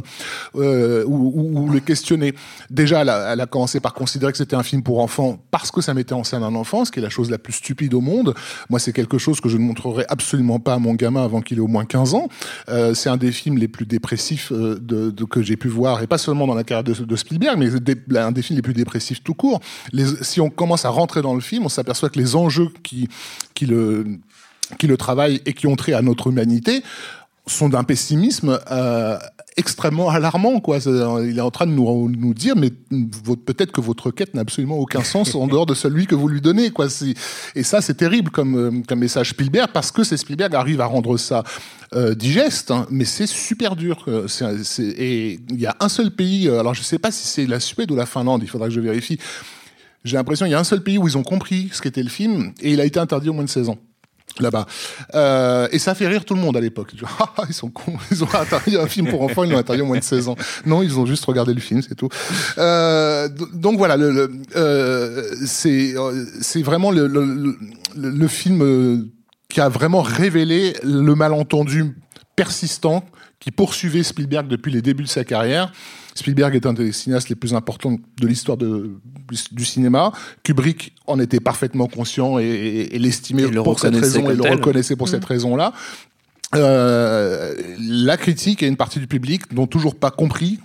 euh, 0.56 1.04
ou, 1.06 1.32
ou- 1.34 1.60
ou 1.62 1.68
le 1.70 1.80
questionner. 1.80 2.34
Déjà, 2.70 3.00
elle 3.02 3.08
a, 3.08 3.32
elle 3.32 3.40
a 3.40 3.46
commencé 3.46 3.80
par 3.80 3.94
considérer 3.94 4.32
que 4.32 4.38
c'était 4.38 4.56
un 4.56 4.62
film 4.62 4.82
pour 4.82 5.00
enfants 5.00 5.38
parce 5.50 5.70
que 5.70 5.80
ça 5.80 5.94
mettait 5.94 6.12
en 6.14 6.24
scène 6.24 6.42
un 6.42 6.54
enfant, 6.54 6.84
ce 6.84 6.90
qui 6.92 6.98
est 6.98 7.02
la 7.02 7.08
chose 7.10 7.30
la 7.30 7.38
plus 7.38 7.52
stupide 7.54 7.94
au 7.94 8.00
monde. 8.00 8.34
Moi, 8.68 8.78
c'est 8.78 8.92
quelque 8.92 9.18
chose 9.18 9.40
que 9.40 9.48
je 9.48 9.56
ne 9.56 9.62
montrerai 9.62 10.04
absolument 10.08 10.58
pas 10.60 10.74
à 10.74 10.78
mon 10.78 10.94
gamin 10.94 11.24
avant 11.24 11.40
qu'il 11.40 11.58
ait 11.58 11.62
au 11.62 11.66
moins 11.66 11.84
15 11.84 12.14
ans. 12.14 12.28
Euh, 12.68 12.94
c'est 12.94 13.08
un 13.08 13.16
des 13.16 13.32
films 13.32 13.58
les 13.58 13.68
plus 13.68 13.86
dépressifs 13.86 14.52
de, 14.52 14.76
de- 15.10 15.24
que 15.24 15.42
j'ai 15.42 15.56
pu 15.56 15.68
voir, 15.68 16.02
et 16.02 16.06
pas 16.06 16.18
seulement 16.18 16.46
dans 16.46 16.54
la 16.54 16.64
carrière 16.64 16.84
de, 16.84 16.92
de 16.92 17.16
Spielberg, 17.16 17.58
mais 17.58 17.68
des- 17.80 18.18
un 18.18 18.32
des 18.32 18.42
films 18.42 18.56
les 18.56 18.62
plus 18.62 18.74
dépressifs 18.74 19.22
tout 19.22 19.34
court. 19.34 19.60
Les, 19.92 20.04
si 20.22 20.40
on 20.40 20.50
commence 20.50 20.84
à 20.84 20.88
rentrer 20.90 21.22
dans 21.22 21.34
le 21.34 21.40
film, 21.40 21.64
on 21.64 21.68
s'aperçoit 21.70 22.10
que 22.10 22.18
les 22.18 22.36
enjeux 22.36 22.68
qui, 22.82 23.08
qui, 23.54 23.64
le, 23.66 24.04
qui 24.78 24.86
le 24.86 24.96
travaillent 24.96 25.40
et 25.46 25.54
qui 25.54 25.66
ont 25.66 25.76
trait 25.76 25.94
à 25.94 26.02
notre 26.02 26.26
humanité 26.28 26.82
sont 27.46 27.68
d'un 27.68 27.82
pessimisme 27.82 28.60
euh, 28.70 29.18
extrêmement 29.56 30.08
alarmant. 30.10 30.60
Quoi. 30.60 30.78
C'est- 30.78 30.90
Il 31.24 31.36
est 31.36 31.40
en 31.40 31.50
train 31.50 31.66
de 31.66 31.72
nous, 31.72 32.08
nous 32.08 32.32
dire, 32.34 32.54
mais 32.54 32.70
peut-être 33.46 33.72
que 33.72 33.80
votre 33.80 34.12
quête 34.12 34.34
n'a 34.34 34.42
absolument 34.42 34.76
aucun 34.78 35.02
sens 35.02 35.34
en 35.34 35.48
dehors 35.48 35.66
de 35.66 35.74
celui 35.74 36.06
que 36.06 36.14
vous 36.14 36.28
lui 36.28 36.40
donnez. 36.40 36.70
Quoi. 36.70 36.86
Et 37.56 37.62
ça, 37.64 37.80
c'est 37.80 37.94
terrible 37.94 38.30
comme, 38.30 38.54
euh, 38.56 38.82
comme 38.86 39.00
message 39.00 39.30
Spielberg, 39.30 39.70
parce 39.72 39.90
que 39.90 40.04
c'est 40.04 40.16
Spielberg 40.16 40.54
arrive 40.54 40.80
à 40.80 40.86
rendre 40.86 41.16
ça 41.16 41.42
euh, 41.96 42.14
digeste, 42.14 42.70
hein, 42.70 42.86
mais 42.88 43.04
c'est 43.04 43.26
super 43.26 43.74
dur. 43.74 44.04
euh, 44.06 44.28
et 44.96 45.40
il 45.50 45.60
y 45.60 45.66
a 45.66 45.74
un 45.80 45.88
seul 45.88 46.12
pays, 46.12 46.46
euh, 46.46 46.60
alors 46.60 46.74
je 46.74 46.82
sais 46.82 47.00
pas 47.00 47.10
si 47.10 47.26
c'est 47.26 47.46
la 47.46 47.58
Suède 47.58 47.90
ou 47.90 47.96
la 47.96 48.06
Finlande, 48.06 48.42
il 48.44 48.48
faudra 48.48 48.68
que 48.68 48.74
je 48.74 48.80
vérifie. 48.80 49.18
J'ai 50.04 50.16
l'impression 50.16 50.46
qu'il 50.46 50.52
y 50.52 50.54
a 50.54 50.58
un 50.60 50.64
seul 50.64 50.82
pays 50.82 50.98
où 50.98 51.06
ils 51.08 51.18
ont 51.18 51.22
compris 51.22 51.68
ce 51.72 51.80
qu'était 51.82 52.02
le 52.02 52.08
film, 52.08 52.52
et 52.60 52.72
il 52.72 52.80
a 52.80 52.84
été 52.84 52.98
interdit 52.98 53.28
au 53.28 53.32
moins 53.34 53.44
de 53.44 53.48
16 53.50 53.68
ans 53.68 53.78
là-bas. 54.38 54.64
Euh, 55.14 55.66
et 55.72 55.78
ça 55.80 55.94
fait 55.94 56.06
rire 56.06 56.24
tout 56.24 56.34
le 56.34 56.40
monde 56.40 56.56
à 56.56 56.60
l'époque. 56.60 56.94
Dis, 56.94 57.00
Ah, 57.18 57.42
ils 57.48 57.52
sont 57.54 57.68
cons, 57.68 57.98
ils 58.10 58.22
ont 58.24 58.32
interdit 58.32 58.76
un 58.78 58.86
film 58.86 59.08
pour 59.08 59.22
enfants, 59.22 59.44
ils 59.44 59.50
l'ont 59.50 59.58
interdit 59.58 59.82
au 59.82 59.86
moins 59.86 59.98
de 59.98 60.04
16 60.04 60.28
ans. 60.28 60.36
Non, 60.64 60.82
ils 60.82 60.98
ont 60.98 61.04
juste 61.04 61.24
regardé 61.24 61.52
le 61.52 61.60
film, 61.60 61.82
c'est 61.82 61.94
tout. 61.96 62.08
Euh, 62.58 63.28
donc 63.52 63.76
voilà, 63.76 63.96
le, 63.96 64.10
le- 64.12 64.30
euh, 64.56 65.34
c'est 65.46 65.96
euh, 65.96 66.24
c'est 66.40 66.62
vraiment 66.62 66.90
le, 66.92 67.06
le, 67.06 67.24
le- 67.24 67.58
le 67.96 68.28
film 68.28 68.62
euh, 68.62 69.04
qui 69.48 69.60
a 69.60 69.68
vraiment 69.68 70.00
révélé 70.00 70.74
le 70.84 71.14
malentendu 71.16 71.96
persistant 72.36 73.04
qui 73.40 73.50
poursuivait 73.50 74.02
Spielberg 74.04 74.46
depuis 74.46 74.70
les 74.70 74.80
débuts 74.80 75.02
de 75.04 75.08
sa 75.08 75.24
carrière. 75.24 75.72
Spielberg 76.14 76.54
est 76.54 76.66
un 76.66 76.72
des 76.72 76.92
cinéastes 76.92 77.28
les 77.28 77.34
plus 77.34 77.54
importants 77.54 77.96
de 78.20 78.26
l'histoire 78.26 78.58
du 78.58 79.64
cinéma. 79.64 80.12
Kubrick 80.42 80.94
en 81.06 81.18
était 81.20 81.40
parfaitement 81.40 81.86
conscient 81.86 82.38
et, 82.38 82.98
l'estimait 82.98 83.50
pour 83.50 83.78
cette 83.78 83.94
raison 83.94 84.30
et 84.30 84.34
le 84.34 84.42
reconnaissait 84.42 84.96
pour 84.96 85.08
cette 85.08 85.22
mmh. 85.22 85.32
raison-là. 85.32 85.72
Euh, 86.56 87.54
la 87.78 88.16
critique 88.16 88.62
et 88.62 88.66
une 88.66 88.76
partie 88.76 88.98
du 88.98 89.06
public 89.06 89.52
n'ont 89.52 89.68
toujours 89.68 89.94
pas 89.94 90.10
compris 90.10 90.58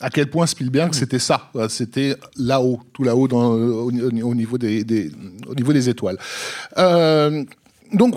à 0.00 0.10
quel 0.10 0.28
point 0.28 0.46
Spielberg 0.46 0.94
c'était 0.94 1.18
ça, 1.18 1.50
c'était 1.68 2.16
là-haut, 2.36 2.80
tout 2.92 3.02
là-haut 3.02 3.28
au, 3.28 3.90
au, 3.90 4.34
niveau 4.34 4.58
des, 4.58 4.84
des, 4.84 5.10
au 5.46 5.54
niveau 5.54 5.72
des 5.72 5.88
étoiles. 5.88 6.18
Euh, 6.76 7.44
donc, 7.92 8.14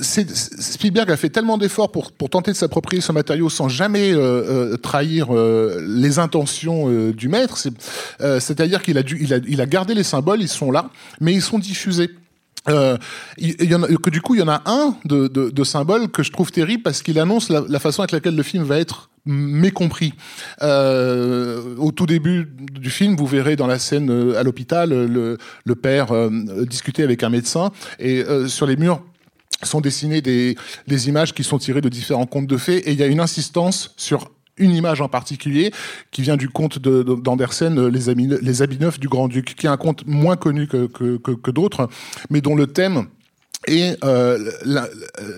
Spielberg 0.00 1.10
a 1.10 1.16
fait 1.16 1.30
tellement 1.30 1.58
d'efforts 1.58 1.92
pour, 1.92 2.12
pour, 2.12 2.30
tenter 2.30 2.52
de 2.52 2.56
s'approprier 2.56 3.00
ce 3.00 3.12
matériau 3.12 3.48
sans 3.50 3.68
jamais 3.68 4.12
euh, 4.12 4.72
euh 4.72 4.76
trahir 4.76 5.34
euh, 5.34 5.84
les 5.86 6.18
intentions 6.18 6.88
euh, 6.88 7.12
du 7.12 7.28
maître. 7.28 7.58
C'est-à-dire 7.58 8.82
qu'il 8.82 8.98
a, 8.98 9.02
il 9.02 9.34
a, 9.34 9.38
il 9.46 9.60
a 9.60 9.66
gardé 9.66 9.94
les 9.94 10.04
symboles, 10.04 10.40
ils 10.40 10.48
sont 10.48 10.70
là, 10.70 10.90
mais 11.20 11.32
ils 11.32 11.42
sont 11.42 11.58
diffusés. 11.58 12.10
Euh, 12.68 12.96
il, 13.36 13.70
y 13.70 13.74
en 13.74 13.82
a, 13.82 13.88
que 13.88 14.10
du 14.10 14.22
coup, 14.22 14.34
il 14.34 14.40
y 14.40 14.42
en 14.42 14.48
a 14.48 14.62
un 14.64 14.96
de, 15.04 15.28
de, 15.28 15.50
de 15.50 16.06
que 16.06 16.22
je 16.22 16.32
trouve 16.32 16.50
terrible 16.50 16.82
parce 16.82 17.02
qu'il 17.02 17.18
annonce 17.18 17.50
la, 17.50 17.62
la, 17.68 17.78
façon 17.78 18.02
avec 18.02 18.12
laquelle 18.12 18.36
le 18.36 18.42
film 18.42 18.64
va 18.64 18.78
être 18.78 19.10
mécompris. 19.26 20.14
Euh, 20.62 21.76
au 21.78 21.92
tout 21.92 22.06
début 22.06 22.48
du 22.72 22.90
film, 22.90 23.16
vous 23.16 23.26
verrez 23.26 23.56
dans 23.56 23.66
la 23.66 23.78
scène 23.78 24.10
euh, 24.10 24.38
à 24.38 24.42
l'hôpital 24.42 24.90
le, 24.90 25.38
le, 25.64 25.74
père 25.74 26.12
euh, 26.12 26.30
discuter 26.66 27.02
avec 27.02 27.22
un 27.22 27.30
médecin 27.30 27.70
et 27.98 28.22
euh, 28.22 28.48
sur 28.48 28.66
les 28.66 28.76
murs 28.76 29.02
sont 29.62 29.80
dessinées 29.80 30.20
des, 30.20 30.56
images 31.08 31.32
qui 31.32 31.44
sont 31.44 31.58
tirées 31.58 31.80
de 31.80 31.88
différents 31.88 32.26
contes 32.26 32.46
de 32.46 32.56
fées 32.56 32.78
et 32.88 32.92
il 32.92 32.98
y 32.98 33.02
a 33.02 33.06
une 33.06 33.20
insistance 33.20 33.94
sur 33.96 34.30
une 34.56 34.72
image 34.72 35.00
en 35.00 35.08
particulier 35.08 35.72
qui 36.10 36.22
vient 36.22 36.36
du 36.36 36.48
conte 36.48 36.78
d'Andersen, 36.78 37.78
euh, 37.78 37.88
les, 37.88 38.62
habits 38.62 38.78
neufs 38.78 39.00
du 39.00 39.08
Grand-Duc, 39.08 39.54
qui 39.56 39.66
est 39.66 39.70
un 39.70 39.76
conte 39.76 40.06
moins 40.06 40.36
connu 40.36 40.68
que, 40.68 40.86
que 40.86 41.50
d'autres, 41.50 41.88
mais 42.30 42.40
dont 42.40 42.54
le 42.54 42.66
thème 42.66 43.06
et 43.66 43.96
euh, 44.04 44.38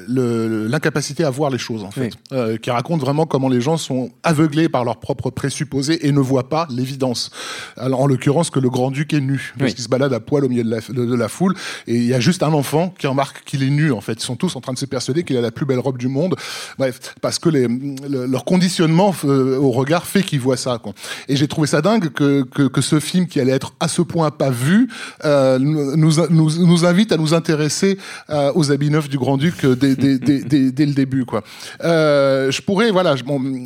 l'incapacité 0.09 1.25
à 1.25 1.31
voir 1.31 1.51
les 1.51 1.59
choses 1.59 1.85
en 1.85 1.91
fait, 1.91 2.13
euh, 2.33 2.57
qui 2.57 2.71
raconte 2.71 3.01
vraiment 3.01 3.27
comment 3.27 3.49
les 3.49 3.61
gens 3.61 3.77
sont 3.77 4.11
aveuglés 4.23 4.69
par 4.69 4.85
leurs 4.85 4.99
propres 4.99 5.31
présupposés 5.31 6.07
et 6.07 6.13
ne 6.13 6.21
voient 6.21 6.49
pas 6.49 6.67
l'évidence. 6.71 7.31
Alors 7.77 8.01
en 8.01 8.07
l'occurrence 8.07 8.51
que 8.51 8.61
le 8.61 8.71
grand 8.71 8.91
duc 8.91 9.13
est 9.13 9.21
nu 9.21 9.55
parce 9.59 9.75
qu'il 9.75 9.85
se 9.85 9.89
balade 9.89 10.13
à 10.13 10.21
poil 10.21 10.45
au 10.45 10.49
milieu 10.49 10.65
de 10.65 10.71
la, 10.71 10.81
de, 10.81 11.15
la, 11.15 11.29
foule 11.29 11.55
et 11.87 11.95
il 11.95 12.07
y 12.07 12.15
a 12.15 12.21
juste 12.21 12.43
un 12.43 12.53
enfant 12.53 12.95
qui 12.99 13.07
remarque 13.07 13.45
qu'il 13.45 13.63
est 13.63 13.71
nu 13.71 13.93
en 13.93 14.01
fait. 14.01 14.15
Ils 14.15 14.27
sont 14.27 14.37
tous 14.37 14.57
en 14.57 14.61
train 14.61 14.73
de 14.73 14.79
se 14.79 14.87
persuader 14.87 15.25
qu'il 15.25 15.37
a 15.37 15.41
la 15.41 15.51
plus 15.51 15.67
belle 15.67 15.79
robe 15.79 15.99
du 15.99 16.09
monde. 16.09 16.37
Bref, 16.79 17.15
parce 17.21 17.39
que 17.39 17.49
les, 17.49 17.69
leur 18.09 18.45
conditionnement 18.45 19.15
euh, 19.25 19.59
au 19.59 19.71
regard 19.71 20.07
fait 20.07 20.23
qu'ils 20.23 20.41
voient 20.41 20.57
ça. 20.57 20.79
Quoi. 20.83 20.93
Et 21.29 21.37
j'ai 21.37 21.49
trouvé 21.49 21.67
ça 21.67 21.83
dingue 21.83 22.11
que, 22.11 22.43
que, 22.43 22.63
que, 22.69 22.81
ce 22.81 23.01
film 23.01 23.27
qui 23.27 23.41
allait 23.41 23.53
être 23.53 23.75
à 23.81 23.89
ce 23.89 24.03
point 24.03 24.31
pas 24.31 24.51
vu 24.51 24.89
euh, 25.25 25.59
nous, 25.59 25.97
nous, 25.97 26.67
nous 26.67 26.85
invite 26.85 27.13
à 27.13 27.17
nous 27.17 27.35
intéresser 27.35 27.99
euh, 28.31 28.53
aux 28.55 28.71
habits 28.71 28.91
neufs 28.91 29.09
du 29.09 29.19
Grand-Duc 29.19 29.65
euh, 29.65 29.75
dès, 29.75 29.95
dès, 29.97 30.87
le 30.87 30.93
début. 30.93 31.25
Quoi. 31.25 31.43
Euh, 31.85 32.51
je 32.51 32.63
pourrais, 32.63 32.91
voilà, 32.91 33.17
je, 33.17 33.25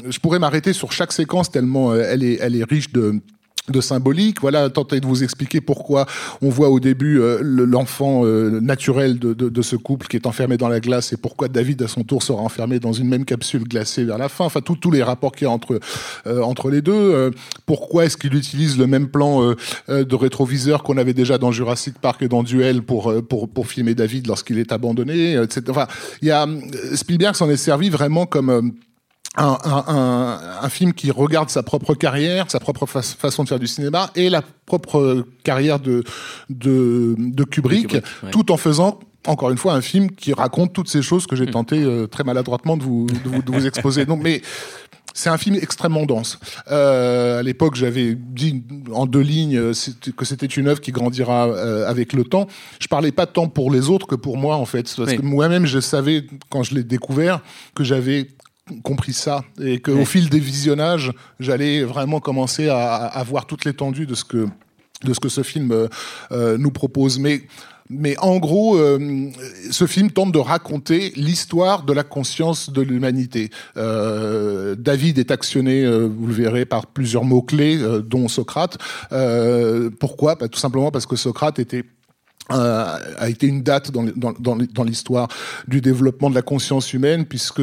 je 0.09 0.19
pourrais 0.19 0.38
m'arrêter 0.38 0.73
sur 0.73 0.92
chaque 0.92 1.12
séquence 1.12 1.50
tellement 1.50 1.95
elle 1.95 2.23
est, 2.23 2.38
elle 2.40 2.57
est 2.57 2.64
riche 2.64 2.92
de 2.92 3.21
de 3.69 3.81
symbolique. 3.81 4.40
Voilà, 4.40 4.71
tenter 4.71 5.00
de 5.00 5.07
vous 5.07 5.23
expliquer 5.23 5.61
pourquoi 5.61 6.07
on 6.43 6.49
voit 6.49 6.71
au 6.71 6.81
début 6.81 7.21
euh, 7.21 7.40
l'enfant 7.43 8.23
euh, 8.25 8.61
naturel 8.61 9.19
de, 9.19 9.33
de, 9.35 9.49
de, 9.49 9.62
ce 9.62 9.76
couple 9.76 10.07
qui 10.07 10.17
est 10.17 10.26
enfermé 10.26 10.57
dans 10.57 10.69
la 10.69 10.81
glace 10.81 11.12
et 11.12 11.17
pourquoi 11.17 11.49
David 11.49 11.83
à 11.83 11.88
son 11.88 12.02
tour 12.02 12.23
sera 12.23 12.40
enfermé 12.40 12.81
dans 12.81 12.93
une 12.93 13.09
même 13.09 13.25
capsule 13.25 13.64
glacée 13.64 14.05
vers 14.05 14.19
la 14.19 14.29
fin. 14.29 14.45
Enfin, 14.45 14.61
tous 14.61 14.90
les 14.90 15.02
rapports 15.02 15.33
qu'il 15.33 15.47
y 15.47 15.50
a 15.50 15.52
entre 15.52 15.81
euh, 16.26 16.43
entre 16.43 16.71
les 16.71 16.83
deux. 16.83 17.31
pourquoi 17.67 18.05
est-ce 18.05 18.17
qu'il 18.17 18.35
utilise 18.35 18.79
le 18.79 18.87
même 18.87 19.09
plan 19.09 19.55
de 19.88 20.14
rétroviseur 20.14 20.83
qu'on 20.83 20.97
avait 20.97 21.12
déjà 21.12 21.38
dans 21.38 21.52
Jurassic 21.52 21.99
Park 21.99 22.23
et 22.23 22.29
dans 22.29 22.43
Duel 22.43 22.83
pour 22.83 23.12
pour 23.25 23.49
pour 23.49 23.67
filmer 23.67 23.95
David 23.95 24.26
lorsqu'il 24.26 24.59
est 24.59 24.73
abandonné. 24.73 25.35
Etc. 25.35 25.62
Enfin, 25.69 25.87
il 26.23 26.29
y 26.29 26.31
a 26.31 26.47
Spielberg 26.95 27.35
s'en 27.35 27.50
est 27.50 27.57
servi 27.57 27.90
vraiment 27.90 28.26
comme 28.26 28.73
un, 29.37 29.58
un, 29.64 30.40
un, 30.62 30.68
film 30.68 30.92
qui 30.92 31.10
regarde 31.10 31.50
sa 31.50 31.62
propre 31.62 31.94
carrière, 31.94 32.50
sa 32.50 32.58
propre 32.58 32.87
façon 32.87 33.44
de 33.44 33.49
faire 33.49 33.60
du 33.60 33.68
cinéma 33.68 34.10
et 34.16 34.28
la 34.28 34.42
propre 34.66 35.25
carrière 35.44 35.78
de, 35.78 36.02
de, 36.49 37.14
de 37.16 37.44
Kubrick, 37.44 37.96
tout 38.32 38.50
en 38.50 38.56
faisant 38.56 38.99
encore 39.26 39.50
une 39.50 39.58
fois 39.58 39.75
un 39.75 39.82
film 39.82 40.10
qui 40.10 40.32
raconte 40.32 40.72
toutes 40.72 40.88
ces 40.88 41.02
choses 41.02 41.26
que 41.26 41.37
j'ai 41.37 41.46
mm. 41.46 41.50
tenté 41.50 41.82
euh, 41.82 42.06
très 42.06 42.25
maladroitement 42.25 42.76
de 42.76 42.82
vous, 42.82 43.06
de 43.06 43.28
vous, 43.28 43.42
de 43.42 43.52
vous 43.52 43.66
exposer. 43.66 44.06
Donc, 44.06 44.20
mais 44.22 44.40
c'est 45.14 45.28
un 45.28 45.38
film 45.38 45.56
extrêmement 45.56 46.06
dense. 46.06 46.38
Euh, 46.70 47.40
à 47.40 47.42
l'époque, 47.42 47.75
j'avais 47.75 48.14
dit 48.14 48.62
en 48.92 49.06
deux 49.06 49.20
lignes 49.20 49.56
euh, 49.56 49.72
que 50.16 50.25
c'était 50.25 50.46
une 50.46 50.68
œuvre 50.68 50.80
qui 50.80 50.92
grandira 50.92 51.49
euh, 51.49 51.88
avec 51.88 52.12
le 52.12 52.25
temps. 52.25 52.46
Je 52.80 52.88
parlais 52.88 53.12
pas 53.12 53.26
tant 53.26 53.49
pour 53.49 53.70
les 53.70 53.88
autres 53.88 54.06
que 54.06 54.14
pour 54.14 54.37
moi, 54.37 54.56
en 54.56 54.64
fait, 54.64 54.92
parce 54.96 55.14
que 55.14 55.22
moi-même, 55.22 55.66
je 55.66 55.80
savais 55.80 56.25
quand 56.49 56.62
je 56.62 56.75
l'ai 56.75 56.84
découvert 56.84 57.40
que 57.75 57.84
j'avais 57.84 58.28
compris 58.82 59.12
ça 59.12 59.44
et 59.62 59.80
qu'au 59.80 60.04
fil 60.04 60.28
des 60.28 60.40
visionnages, 60.40 61.12
j'allais 61.38 61.82
vraiment 61.82 62.20
commencer 62.20 62.68
à, 62.68 62.96
à, 63.06 63.22
voir 63.22 63.46
toute 63.46 63.64
l'étendue 63.64 64.06
de 64.06 64.14
ce 64.14 64.24
que 64.24 64.48
de 65.04 65.14
ce 65.14 65.20
que 65.20 65.30
ce 65.30 65.42
film 65.42 65.72
euh, 65.72 65.88
euh 66.30 66.58
nous 66.58 66.70
propose. 66.70 67.18
Mais 67.18 67.42
mais 67.90 68.16
en 68.18 68.38
gros, 68.38 68.78
euh, 68.78 69.30
ce 69.70 69.86
film 69.86 70.12
tente 70.12 70.30
de 70.30 70.38
raconter 70.38 71.12
l'histoire 71.16 71.82
de 71.82 71.92
la 71.92 72.04
conscience 72.04 72.70
de 72.70 72.82
l'humanité. 72.82 73.50
Euh, 73.76 74.76
David 74.76 75.18
est 75.18 75.32
actionné, 75.32 75.84
euh, 75.84 76.06
vous 76.06 76.28
le 76.28 76.32
verrez, 76.32 76.64
par 76.64 76.86
plusieurs 76.86 77.24
mots-clés, 77.24 77.78
dont 78.06 78.28
Socrate. 78.28 78.78
pourquoi? 79.98 80.36
Bah, 80.36 80.48
Tout 80.48 80.58
simplement 80.58 80.92
parce 80.92 81.04
que 81.04 81.16
Socrate 81.16 81.58
était 81.58 81.84
a 82.48 83.28
été 83.28 83.46
une 83.46 83.62
date 83.62 83.92
dans, 83.92 84.02
dans, 84.02 84.56
dans 84.56 84.82
l'histoire 84.82 85.28
du 85.68 85.80
développement 85.80 86.30
de 86.30 86.34
la 86.34 86.42
conscience 86.42 86.92
humaine, 86.92 87.24
puisque 87.24 87.62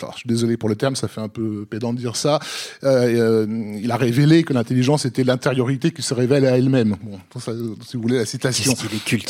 je 0.00 0.18
suis 0.18 0.28
désolé 0.28 0.56
pour 0.56 0.68
le 0.68 0.76
terme, 0.76 0.96
ça 0.96 1.08
fait 1.08 1.20
un 1.20 1.28
peu 1.28 1.66
pédant 1.66 1.92
de 1.92 1.98
dire 1.98 2.16
ça. 2.16 2.40
Euh, 2.82 3.46
euh, 3.46 3.78
il 3.80 3.90
a 3.90 3.96
révélé 3.96 4.42
que 4.42 4.52
l'intelligence 4.52 5.04
était 5.04 5.24
l'intériorité 5.24 5.90
qui 5.92 6.02
se 6.02 6.14
révèle 6.14 6.46
à 6.46 6.58
elle-même. 6.58 6.96
Bon, 7.02 7.18
ça, 7.40 7.52
si 7.86 7.96
vous 7.96 8.02
voulez 8.02 8.18
la 8.18 8.26
citation. 8.26 8.74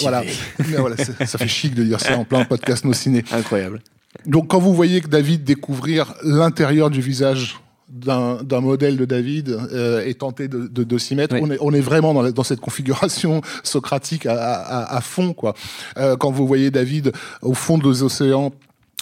Voilà, 0.00 0.23
voilà 0.59 0.97
ça 0.97 1.38
fait 1.38 1.49
chic 1.49 1.75
de 1.75 1.85
dire 1.85 2.00
ça 2.00 2.16
en 2.16 2.25
plein 2.25 2.44
podcast 2.44 2.85
nos 2.85 2.92
ciné. 2.92 3.25
Incroyable. 3.33 3.80
Donc 4.26 4.49
quand 4.49 4.59
vous 4.59 4.75
voyez 4.75 5.00
que 5.00 5.09
David 5.09 5.44
découvrir 5.44 6.14
l'intérieur 6.23 6.90
du 6.90 7.00
visage 7.00 7.59
d'un 7.88 8.61
modèle 8.61 8.97
de 8.97 9.04
David 9.04 9.50
euh, 9.50 10.04
et 10.04 10.14
tenter 10.14 10.49
de, 10.49 10.66
de, 10.66 10.85
de 10.85 10.99
s'y 10.99 11.14
mettre. 11.14 11.37
On, 11.40 11.50
est, 11.50 11.59
on, 11.61 11.73
est, 11.73 11.80
vraiment 11.80 12.12
dans, 12.12 12.28
dans 12.30 12.42
cette 12.42 12.61
configuration 12.61 13.40
socratique 13.62 14.26
à, 14.26 14.35
à, 14.35 14.97
à 14.97 15.00
fond. 15.00 15.33
Quoi. 15.33 15.54
Euh, 15.99 16.16
quand 16.16 16.30
vous 16.30 16.47
voyez 16.47 16.71
David 16.71 17.12
au 17.42 17.54
fond 17.54 17.78
des 17.78 18.02
océans 18.02 18.52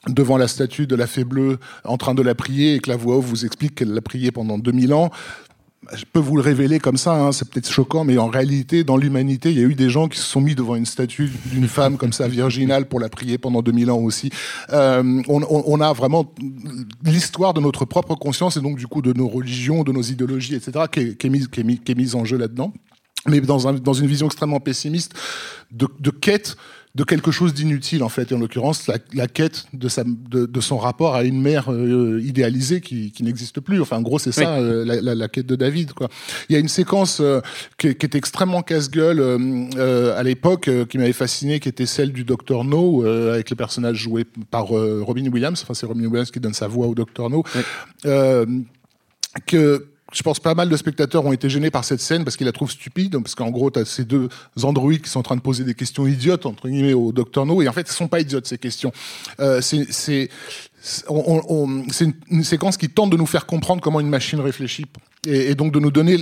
devant 0.08 0.36
la 0.36 0.48
statue 0.48 0.86
de 0.86 0.96
la 0.96 1.06
fée 1.06 1.24
bleue 1.24 1.58
en 1.84 1.96
train 1.96 2.14
de 2.14 2.22
la 2.22 2.34
prier 2.34 2.74
et 2.74 2.80
que 2.80 2.90
la 2.90 2.96
voix 2.96 3.16
off 3.16 3.24
vous 3.24 3.44
explique 3.44 3.74
qu'elle 3.74 3.92
l'a 3.92 4.00
prié 4.00 4.32
pendant 4.32 4.58
2000 4.58 4.92
ans, 4.94 5.10
je 5.92 6.04
peux 6.10 6.20
vous 6.20 6.36
le 6.36 6.42
révéler 6.42 6.78
comme 6.78 6.96
ça, 6.96 7.12
hein, 7.12 7.32
c'est 7.32 7.48
peut-être 7.48 7.70
choquant, 7.70 8.04
mais 8.04 8.16
en 8.16 8.28
réalité, 8.28 8.84
dans 8.84 8.96
l'humanité, 8.96 9.50
il 9.50 9.58
y 9.58 9.60
a 9.60 9.66
eu 9.66 9.74
des 9.74 9.90
gens 9.90 10.08
qui 10.08 10.18
se 10.18 10.24
sont 10.24 10.40
mis 10.40 10.54
devant 10.54 10.76
une 10.76 10.86
statue 10.86 11.30
d'une 11.46 11.66
femme 11.66 11.96
comme 11.96 12.12
ça, 12.12 12.28
virginale, 12.28 12.86
pour 12.86 13.00
la 13.00 13.08
prier 13.08 13.36
pendant 13.36 13.62
2000 13.62 13.90
ans 13.90 13.98
aussi. 13.98 14.30
Euh, 14.72 15.22
on, 15.28 15.80
a 15.80 15.92
vraiment 15.92 16.32
l'histoire 17.04 17.52
de 17.52 17.60
notre 17.60 17.84
propre 17.84 18.14
conscience 18.14 18.56
et 18.56 18.60
donc 18.60 18.78
du 18.78 18.86
coup 18.86 19.02
de 19.02 19.12
nos 19.12 19.28
religions, 19.28 19.82
de 19.82 19.92
nos 19.92 20.02
idéologies, 20.02 20.54
etc., 20.54 20.84
qui 20.90 21.00
est, 21.00 21.94
mise, 21.94 22.14
en 22.14 22.24
jeu 22.24 22.38
là-dedans. 22.38 22.72
Mais 23.26 23.40
dans, 23.40 23.68
un, 23.68 23.74
dans 23.74 23.92
une 23.92 24.06
vision 24.06 24.26
extrêmement 24.26 24.60
pessimiste 24.60 25.14
de 25.72 26.10
quête 26.10 26.56
de 26.94 27.04
quelque 27.04 27.30
chose 27.30 27.54
d'inutile 27.54 28.02
en 28.02 28.10
fait, 28.10 28.32
et 28.32 28.34
en 28.34 28.38
l'occurrence 28.38 28.86
la, 28.86 28.98
la, 29.14 29.26
quête 29.26 29.64
de, 29.72 29.88
sa, 29.88 30.04
de, 30.04 30.44
de, 30.44 30.60
son 30.60 30.76
rapport 30.76 31.14
à 31.14 31.24
une 31.24 31.40
mère 31.40 31.72
euh, 31.72 32.20
idéalisée 32.22 32.82
qui, 32.82 33.12
qui 33.12 33.22
n'existe 33.22 33.60
plus. 33.60 33.80
Enfin, 33.80 33.96
en 33.96 34.02
gros, 34.02 34.18
c'est 34.18 34.32
ça 34.32 34.56
euh, 34.56 34.84
la, 34.84 35.00
la, 35.00 35.14
la, 35.14 35.28
quête 35.28 35.46
de 35.46 35.56
David. 35.56 35.94
Quoi. 35.94 36.08
Il 36.48 36.52
y 36.52 36.56
a 36.56 36.58
une 36.58 36.68
séquence 36.68 37.20
euh, 37.20 37.40
qui, 37.78 37.94
qui, 37.94 38.04
est 38.04 38.14
extrêmement 38.14 38.62
casse-gueule 38.62 39.20
euh, 39.20 40.18
à 40.18 40.22
l'époque, 40.22 40.68
qui 40.88 40.98
m'avait 40.98 41.12
fasciné, 41.14 41.60
qui 41.60 41.68
était 41.68 41.86
celle 41.86 42.12
du 42.12 42.24
Docteur 42.24 42.64
No, 42.64 43.06
avec 43.06 43.48
les 43.48 43.56
personnages 43.56 43.96
joués 43.96 44.26
par 44.50 44.66
Robin 44.66 45.26
Williams. 45.32 45.60
Enfin, 45.62 45.74
c'est 45.74 45.86
Robin 45.86 46.04
Williams 46.04 46.30
qui 46.30 46.40
donne 46.40 46.54
sa 46.54 46.68
voix 46.68 46.86
au 46.86 46.94
Docteur 46.94 47.30
No. 47.30 47.42
que 49.46 49.86
je 50.12 50.22
pense 50.22 50.40
pas 50.40 50.54
mal 50.54 50.68
de 50.68 50.76
spectateurs 50.76 51.24
ont 51.24 51.32
été 51.32 51.48
gênés 51.48 51.70
par 51.70 51.84
cette 51.84 52.00
scène 52.00 52.24
parce 52.24 52.36
qu'ils 52.36 52.46
la 52.46 52.52
trouvent 52.52 52.70
stupide, 52.70 53.18
parce 53.18 53.34
qu'en 53.34 53.50
gros, 53.50 53.70
tu 53.70 53.80
as 53.80 53.84
ces 53.84 54.04
deux 54.04 54.28
androïdes 54.62 55.02
qui 55.02 55.10
sont 55.10 55.20
en 55.20 55.24
train 55.24 55.36
de 55.36 55.40
poser 55.40 55.64
des 55.64 55.74
questions 55.74 56.06
idiotes, 56.06 56.46
entre 56.46 56.68
guillemets, 56.68 56.92
au 56.92 57.12
Docteur 57.12 57.46
No, 57.46 57.62
et 57.62 57.68
en 57.68 57.72
fait, 57.72 57.88
ce 57.88 57.94
sont 57.94 58.08
pas 58.08 58.20
idiotes, 58.20 58.46
ces 58.46 58.58
questions. 58.58 58.92
Euh, 59.40 59.60
c'est 59.60 60.28
une, 62.30 62.44
séquence 62.44 62.76
qui 62.76 62.88
tente 62.88 63.10
de 63.10 63.16
nous 63.16 63.26
faire 63.26 63.46
comprendre 63.46 63.80
comment 63.80 64.00
une 64.00 64.08
machine 64.08 64.40
réfléchit 64.40 64.86
et, 65.26 65.50
et 65.50 65.54
donc 65.54 65.72
de 65.72 65.78
nous 65.78 65.90
donner 65.90 66.18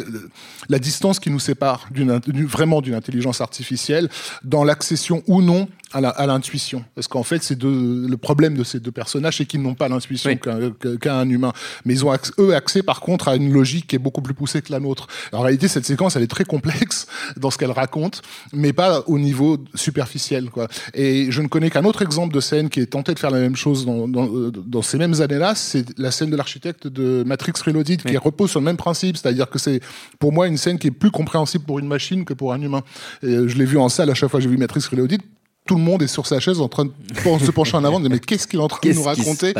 la 0.69 0.78
distance 0.78 1.19
qui 1.19 1.30
nous 1.30 1.38
sépare 1.38 1.88
d'une 1.90 2.21
vraiment 2.47 2.80
d'une 2.80 2.95
intelligence 2.95 3.40
artificielle 3.40 4.09
dans 4.45 4.64
l'accession 4.64 5.23
ou 5.26 5.42
non 5.42 5.69
à 5.92 6.26
l'intuition. 6.26 6.85
Parce 6.95 7.09
qu'en 7.09 7.25
fait, 7.25 7.42
c'est 7.42 7.61
le 7.61 8.14
problème 8.16 8.57
de 8.57 8.62
ces 8.62 8.78
deux 8.78 8.92
personnages, 8.92 9.38
c'est 9.38 9.45
qu'ils 9.45 9.61
n'ont 9.61 9.75
pas 9.75 9.88
l'intuition 9.88 10.37
qu'un 10.37 11.28
humain. 11.28 11.52
Mais 11.85 11.95
ils 11.95 12.04
ont, 12.04 12.12
eux, 12.38 12.54
accès 12.54 12.83
par 12.83 13.00
contre 13.00 13.28
à 13.28 13.35
une 13.35 13.52
logique 13.52 13.88
qui 13.88 13.97
est 13.97 14.00
beaucoup 14.00 14.23
plus 14.23 14.35
poussée 14.35 14.62
que 14.62 14.71
la 14.71 14.78
nôtre. 14.78 15.09
En 15.33 15.40
réalité, 15.40 15.66
cette 15.66 15.85
séquence, 15.85 16.14
elle 16.14 16.23
est 16.23 16.30
très 16.30 16.45
complexe 16.45 17.07
dans 17.37 17.50
ce 17.50 17.59
qu'elle 17.59 17.73
raconte, 17.73 18.23
mais 18.52 18.73
pas 18.73 19.02
au 19.07 19.19
niveau 19.19 19.59
superficiel. 19.75 20.50
Quoi. 20.50 20.69
Et 20.95 21.33
je 21.33 21.42
ne 21.42 21.49
connais 21.49 21.71
qu'un 21.71 21.85
autre 21.85 22.02
exemple 22.02 22.33
de 22.33 22.40
scène 22.40 22.69
qui 22.69 22.80
est 22.80 22.87
tenté 22.87 23.12
de 23.12 23.19
faire 23.19 23.30
la 23.30 23.40
même 23.40 23.57
chose 23.57 23.85
dans, 23.85 24.07
dans, 24.07 24.83
ces 24.83 24.97
mêmes 24.97 25.21
années-là, 25.21 25.54
c'est 25.57 25.99
la 25.99 26.12
scène 26.12 26.30
de 26.30 26.37
l'architecte 26.37 26.87
de 26.87 27.25
Matrix 27.25 27.52
Reloaded, 27.64 28.02
qui 28.04 28.16
repose 28.16 28.50
sur 28.50 28.61
le 28.61 28.64
même 28.64 28.76
principe, 28.76 28.90
c'est-à-dire 28.95 29.49
que 29.49 29.59
c'est 29.59 29.81
pour 30.19 30.33
moi 30.33 30.47
une 30.47 30.57
scène 30.57 30.79
qui 30.79 30.89
est 30.89 30.93
plus 30.93 31.11
compréhensible 31.11 31.65
pour 31.65 31.79
une 31.79 31.87
machine 31.87 32.25
que 32.25 32.35
pour 32.35 32.53
un 32.53 32.61
humain. 32.61 32.83
Et 33.23 33.49
je 33.49 33.57
l'ai 33.57 33.65
vu 33.65 33.79
en 33.79 33.89
salle 33.89 34.11
à 34.11 34.15
chaque 34.15 34.31
fois 34.31 34.41
que 34.41 34.45
j'ai 34.45 34.51
vu 34.51 34.57
Matrix 34.57 34.85
Reloaded 34.91 35.23
tout 35.67 35.77
le 35.77 35.83
monde 35.83 36.03
est 36.03 36.09
sur 36.09 36.27
sa 36.27 36.41
chaise 36.41 36.61
en 36.61 36.69
train 36.69 36.87
de 36.87 36.91
se 37.45 37.51
pencher 37.53 37.77
en 37.77 37.85
avant, 37.85 38.01
de 38.01 38.09
mais 38.09 38.19
qu'est-ce 38.19 38.49
qu'il 38.49 38.59
est 38.59 38.63
en 38.63 38.67
train 38.67 38.81
de 38.83 38.93
nous 38.93 39.03
raconter 39.03 39.55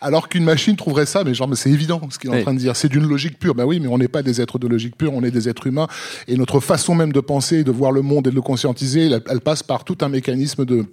Alors 0.00 0.28
qu'une 0.28 0.44
machine 0.44 0.74
trouverait 0.74 1.04
ça, 1.04 1.22
mais 1.22 1.34
genre, 1.34 1.48
mais 1.48 1.56
c'est 1.56 1.70
évident 1.70 2.00
ce 2.10 2.18
qu'il 2.18 2.32
est 2.32 2.38
en 2.38 2.42
train 2.42 2.54
de 2.54 2.58
dire. 2.58 2.76
C'est 2.76 2.88
d'une 2.88 3.06
logique 3.06 3.38
pure. 3.38 3.54
Bah 3.54 3.66
oui, 3.66 3.78
mais 3.78 3.88
on 3.88 3.98
n'est 3.98 4.08
pas 4.08 4.22
des 4.22 4.40
êtres 4.40 4.58
de 4.58 4.66
logique 4.66 4.96
pure, 4.96 5.12
on 5.12 5.22
est 5.22 5.30
des 5.30 5.48
êtres 5.48 5.66
humains. 5.66 5.86
Et 6.28 6.36
notre 6.36 6.60
façon 6.60 6.94
même 6.94 7.12
de 7.12 7.20
penser, 7.20 7.62
de 7.64 7.70
voir 7.70 7.92
le 7.92 8.00
monde 8.00 8.26
et 8.26 8.30
de 8.30 8.34
le 8.34 8.40
conscientiser, 8.40 9.10
elle, 9.28 9.40
passe 9.40 9.62
par 9.62 9.84
tout 9.84 9.98
un 10.00 10.08
mécanisme 10.08 10.64
de 10.64 10.86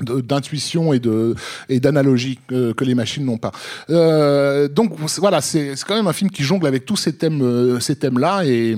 d'intuition 0.00 0.92
et 0.92 0.98
de 0.98 1.34
et 1.68 1.80
d'analogie 1.80 2.38
que, 2.46 2.74
les 2.82 2.94
machines 2.94 3.24
n'ont 3.24 3.38
pas. 3.38 3.52
Euh, 3.90 4.68
donc 4.68 4.94
voilà, 5.18 5.40
c'est 5.40 5.74
quand 5.86 5.94
même 5.94 6.06
un 6.06 6.12
film 6.12 6.30
qui 6.30 6.42
jongle 6.42 6.66
avec 6.66 6.84
tous 6.84 6.96
ces 6.96 7.12
thèmes 7.12 7.42
euh, 7.42 7.80
ces 7.80 7.96
thèmes 7.96 8.18
là 8.18 8.44
et 8.44 8.76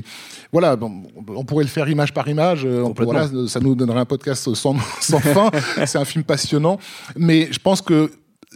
voilà, 0.53 0.77
on 0.81 1.45
pourrait 1.45 1.65
le 1.65 1.71
faire 1.71 1.89
image 1.89 2.15
par 2.15 2.29
image. 2.29 2.65
Euh, 2.65 2.85
voilà, 2.99 3.29
ça 3.49 3.59
nous 3.59 3.75
donnerait 3.75 3.99
un 3.99 4.05
podcast 4.05 4.55
sans, 4.55 4.77
sans 5.01 5.19
fin. 5.19 5.51
C'est 5.85 5.99
un 5.99 6.05
film 6.05 6.23
passionnant. 6.23 6.79
Mais 7.17 7.49
je 7.51 7.59
pense 7.59 7.83
que 7.83 8.13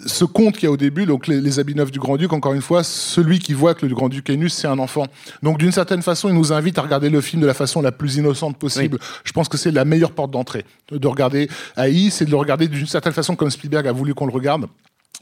ce 0.07 0.25
conte 0.25 0.55
qu'il 0.55 0.65
y 0.65 0.67
a 0.67 0.71
au 0.71 0.77
début, 0.77 1.07
donc 1.07 1.27
les, 1.27 1.59
habits 1.59 1.75
neufs 1.75 1.91
du 1.91 1.99
Grand-Duc, 1.99 2.33
encore 2.33 2.55
une 2.55 2.63
fois, 2.63 2.83
celui 2.85 3.39
qui 3.39 3.53
voit 3.53 3.75
que 3.75 3.87
le 3.87 3.95
Grand-Duc 3.95 4.31
est 4.31 4.37
nu, 4.37 4.49
c'est 4.49 4.67
un 4.67 4.79
enfant. 4.79 5.07
Donc 5.43 5.59
d'une 5.59 5.73
certaine 5.73 6.03
façon, 6.03 6.29
il 6.29 6.35
nous 6.35 6.53
invite 6.53 6.79
à 6.79 6.83
regarder 6.83 7.11
le 7.11 7.21
film 7.21 7.43
de 7.43 7.47
la 7.47 7.55
façon 7.55 7.83
la 7.83 7.93
plus 7.93 8.17
innocente 8.17 8.57
possible. 8.59 8.99
Je 9.25 9.33
pense 9.33 9.49
que 9.49 9.57
c'est 9.57 9.71
la 9.71 9.85
meilleure 9.85 10.13
porte 10.13 10.31
d'entrée 10.31 10.65
de 10.91 11.07
regarder 11.07 11.49
AI, 11.77 12.11
c'est 12.11 12.25
de 12.25 12.31
le 12.31 12.37
regarder 12.37 12.69
d'une 12.69 12.87
certaine 12.87 13.13
façon 13.13 13.37
comme 13.37 13.51
Spielberg 13.51 13.87
a 13.87 13.93
voulu 13.93 14.15
qu'on 14.15 14.27
le 14.27 14.33
regarde. 14.33 14.67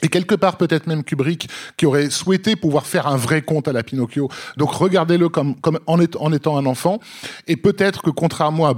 Et 0.03 0.09
quelque 0.09 0.35
part, 0.35 0.59
peut-être 0.59 0.87
même 0.87 1.03
Kubrick, 1.03 1.49
qui 1.77 1.87
aurait 1.87 2.11
souhaité 2.11 2.55
pouvoir 2.55 2.87
faire 2.87 3.07
un 3.07 3.17
vrai 3.17 3.41
conte 3.41 3.67
à 3.67 3.73
la 3.73 3.83
Pinocchio. 3.83 4.29
Donc 4.59 4.73
regardez-le 4.73 5.31
comme, 5.31 5.59
comme 5.61 5.79
en, 5.87 5.99
en 5.99 6.33
étant 6.33 6.59
un 6.59 6.67
enfant. 6.67 7.01
Et 7.47 7.57
peut-être 7.57 8.03
que 8.03 8.11
contrairement 8.11 8.67
à 8.67 8.75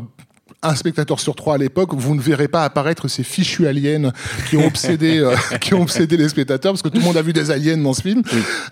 un 0.62 0.74
spectateur 0.74 1.20
sur 1.20 1.36
trois 1.36 1.54
à 1.54 1.58
l'époque, 1.58 1.90
vous 1.94 2.14
ne 2.14 2.20
verrez 2.20 2.48
pas 2.48 2.64
apparaître 2.64 3.08
ces 3.08 3.22
fichus 3.22 3.66
aliens 3.66 4.12
qui 4.48 4.56
ont 4.56 4.66
obsédé, 4.66 5.18
euh, 5.18 5.34
qui 5.60 5.74
ont 5.74 5.82
obsédé 5.82 6.16
les 6.16 6.28
spectateurs, 6.28 6.72
parce 6.72 6.82
que 6.82 6.88
tout 6.88 6.98
le 6.98 7.04
monde 7.04 7.16
a 7.16 7.22
vu 7.22 7.32
des 7.32 7.50
aliens 7.50 7.76
dans 7.76 7.94
ce 7.94 8.02
film. 8.02 8.22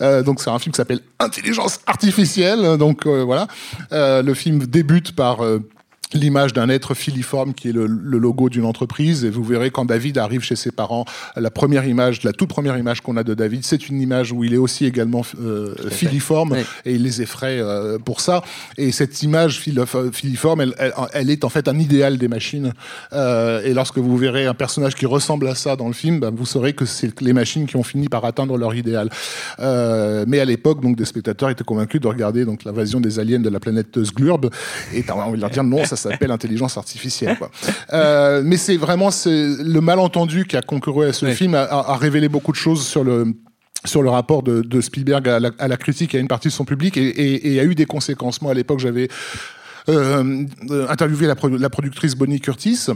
Euh, 0.01 0.23
donc 0.23 0.41
c'est 0.41 0.51
un 0.51 0.59
film 0.59 0.73
qui 0.73 0.77
s'appelle 0.77 1.01
Intelligence 1.19 1.81
artificielle. 1.87 2.77
Donc 2.77 3.07
euh, 3.07 3.23
voilà, 3.23 3.47
le 3.91 4.35
film 4.35 4.67
débute 4.67 5.15
par 5.15 5.39
l'image 6.13 6.53
d'un 6.53 6.69
être 6.69 6.95
filiforme 6.95 7.55
qui 7.55 7.71
est 7.71 7.73
le, 7.73 7.87
logo 7.87 8.49
d'une 8.49 8.65
entreprise. 8.65 9.25
Et 9.25 9.31
vous 9.31 9.45
verrez 9.45 9.71
quand 9.71 9.85
David 9.85 10.19
arrive 10.19 10.43
chez 10.43 10.57
ses 10.57 10.71
parents 10.71 11.05
la 11.37 11.51
première 11.51 11.87
image 11.87 12.23
la 12.23 12.33
toute 12.33 12.49
première 12.49 12.79
image 12.79 13.01
qu'on 13.01 13.17
a 13.17 13.25
de 13.25 13.35
David 13.35 13.65
c'est 13.65 13.89
une 13.89 14.01
image 14.01 14.33
où 14.33 14.45
il 14.45 14.55
est 14.55 14.59
aussi 14.59 14.85
également 14.87 15.23
euh, 15.41 15.75
filiforme 15.91 16.57
et 16.85 16.95
il 16.95 17.03
les 17.03 17.23
effraie 17.23 17.59
euh, 17.61 17.99
pour 17.99 18.21
ça. 18.21 18.43
Et 18.79 18.93
cette 18.93 19.23
image 19.23 19.61
filiforme 20.13 20.61
elle, 20.61 20.75
elle, 21.13 21.31
est 21.31 21.45
en 21.45 21.49
fait 21.49 21.69
un 21.69 21.79
idéal 21.79 22.19
des 22.19 22.29
machines. 22.29 22.73
Euh, 23.13 23.63
et 23.65 23.75
lorsque 23.75 23.99
vous 23.99 24.17
verrez 24.17 24.47
un 24.47 24.55
personnage 24.55 24.95
qui 24.95 25.07
ressemble 25.07 25.49
à 25.49 25.55
ça 25.55 25.77
dans 25.77 25.89
le 25.89 25.95
film 25.95 26.21
ben, 26.21 26.31
vous 26.31 26.47
saurez 26.47 26.75
que 26.75 26.85
c'est 26.85 27.21
les 27.21 27.33
machines 27.33 27.67
qui 27.67 27.77
ont 27.77 27.83
fini 27.83 28.09
par 28.09 28.25
atteindre 28.25 28.57
leur 28.57 28.75
idéal. 28.75 29.11
Mais 29.59 30.41
à 30.41 30.45
l'époque 30.45 30.81
donc 30.81 30.97
des 30.97 31.05
spectateurs 31.05 31.51
étaient 31.51 31.65
convaincus 31.65 32.01
de 32.01 32.09
regarder 32.09 32.45
donc 32.45 32.65
l'invasion 32.65 33.01
des 33.01 33.19
aliens 33.19 33.41
de 33.41 33.49
la 33.49 33.61
planète 33.61 34.03
Sglurb. 34.05 34.51
Et 34.95 35.03
t'as 35.03 35.15
envie 35.15 35.37
de 35.37 35.41
leur 35.41 35.51
dire 35.51 35.65
non 35.65 35.85
ça 35.85 35.96
ça 35.97 36.11
s'appelle 36.11 36.31
intelligence 36.31 36.77
artificielle. 36.77 37.39
Euh, 37.93 38.43
mais 38.45 38.57
c'est 38.57 38.77
vraiment 38.77 39.11
le 39.25 39.81
malentendu 39.81 40.47
qui 40.47 40.57
a 40.57 40.63
concouru 40.63 41.07
à 41.07 41.13
ce 41.13 41.27
film 41.27 41.55
a, 41.55 41.97
révélé 41.97 42.29
beaucoup 42.29 42.53
de 42.53 42.57
choses 42.57 42.87
sur 42.87 43.05
le 43.05 43.35
sur 43.85 44.03
le 44.03 44.11
rapport 44.11 44.43
de, 44.43 44.81
Spielberg 44.81 45.29
à 45.29 45.69
la, 45.69 45.77
critique 45.77 46.15
et 46.15 46.19
à 46.19 46.21
une 46.21 46.29
partie 46.29 46.49
de 46.49 46.53
son 46.53 46.65
public 46.65 46.97
et, 46.97 47.55
et, 47.55 47.61
a 47.61 47.65
eu 47.65 47.75
des 47.77 47.87
conséquences. 47.87 48.43
Moi, 48.43 48.51
à 48.51 48.55
l'époque, 48.55 48.81
j'avais 48.81 49.09
euh, 49.89 50.45
interviewé 50.89 51.27
la, 51.29 51.37
la, 51.59 51.71
productrice 51.71 52.17
Bonnie 52.17 52.41
Curtis 52.41 52.89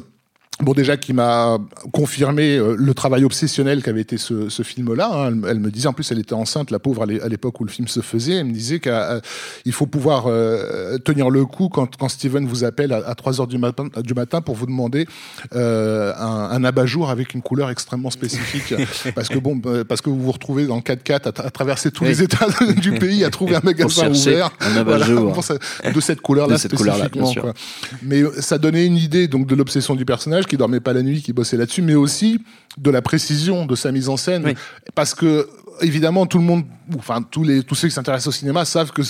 Bon, 0.63 0.75
déjà, 0.75 0.97
qui 0.97 1.13
m'a 1.13 1.59
confirmé 1.93 2.57
euh, 2.57 2.75
le 2.77 2.95
travail 2.95 3.25
obsessionnel 3.25 3.83
qu'avait 3.83 4.03
été 4.03 4.19
ce, 4.19 4.51
ce 4.51 4.63
film-là. 4.63 5.11
Hein. 5.13 5.41
Elle, 5.49 5.59
me 5.59 5.71
disait, 5.71 5.89
en 5.89 5.95
plus, 5.95 6.11
elle 6.13 6.19
était 6.19 6.35
enceinte, 6.35 6.71
la 6.71 6.79
pauvre, 6.79 7.03
à 7.03 7.29
l'époque 7.29 7.61
où 7.61 7.65
le 7.65 7.71
film 7.71 7.89
se 7.89 8.01
faisait. 8.01 8.35
Elle 8.35 8.47
me 8.47 8.53
disait 8.53 8.79
qu'il 8.81 9.73
faut 9.73 9.87
pouvoir 9.87 10.25
euh, 10.27 10.99
tenir 10.99 11.31
le 11.31 11.47
coup 11.47 11.69
quand, 11.69 11.97
quand 11.97 12.09
Steven 12.09 12.47
vous 12.47 12.65
appelle 12.65 12.93
à, 12.93 13.15
3 13.15 13.41
heures 13.41 13.47
du 13.47 13.59
matin, 13.59 13.89
du 14.03 14.13
matin 14.13 14.43
pour 14.43 14.55
vous 14.55 14.67
demander 14.67 15.07
euh, 15.55 16.13
un, 16.19 16.51
un 16.51 16.65
abat-jour 16.65 17.11
avec 17.11 17.33
une 17.33 17.43
couleur 17.43 17.71
extrêmement 17.71 18.11
spécifique. 18.11 18.75
parce 19.15 19.29
que 19.29 19.39
bon, 19.39 19.61
parce 19.89 20.03
que 20.03 20.11
vous 20.11 20.21
vous 20.21 20.33
retrouvez 20.33 20.67
dans 20.67 20.77
le 20.77 20.83
4x4 20.83 21.41
à, 21.41 21.51
traverser 21.51 21.91
tous 21.91 22.05
les 22.05 22.23
états 22.23 22.49
du 22.77 22.93
pays 22.93 23.25
à 23.25 23.31
trouver 23.31 23.57
un 23.57 23.61
magasin 23.65 24.11
ouvert. 24.11 24.51
Un 24.61 24.77
abat-jour. 24.77 25.41
de 25.95 26.01
cette 26.01 26.21
couleur-là 26.21 26.59
spécifiquement. 26.59 27.33
Couleur 27.33 27.55
Mais 28.03 28.23
ça 28.41 28.59
donnait 28.59 28.87
une 28.87 28.97
idée 28.97 29.29
donc 29.29 29.47
de 29.47 29.55
l'obsession 29.55 29.95
du 29.95 30.05
personnage 30.05 30.47
qui 30.51 30.57
dormait 30.57 30.81
pas 30.81 30.93
la 30.93 31.03
nuit, 31.03 31.23
qui 31.23 31.33
bossait 31.33 31.57
là-dessus, 31.57 31.81
mais 31.81 31.95
aussi 31.95 32.41
de 32.77 32.91
la 32.91 33.01
précision 33.03 33.67
de 33.67 33.77
sa 33.77 33.93
mise 33.93 34.09
en 34.09 34.17
scène. 34.17 34.55
Parce 34.95 35.15
que, 35.15 35.49
évidemment, 35.81 36.27
tout 36.27 36.39
le 36.39 36.45
monde, 36.45 36.65
enfin, 36.99 37.23
tous, 37.23 37.45
les, 37.45 37.63
tous 37.63 37.75
ceux 37.75 37.89
qui 37.89 37.95
s'intéressent 37.95 38.29
au 38.29 38.33
cinéma 38.39 38.65
savent 38.65 38.93
que 38.93 39.03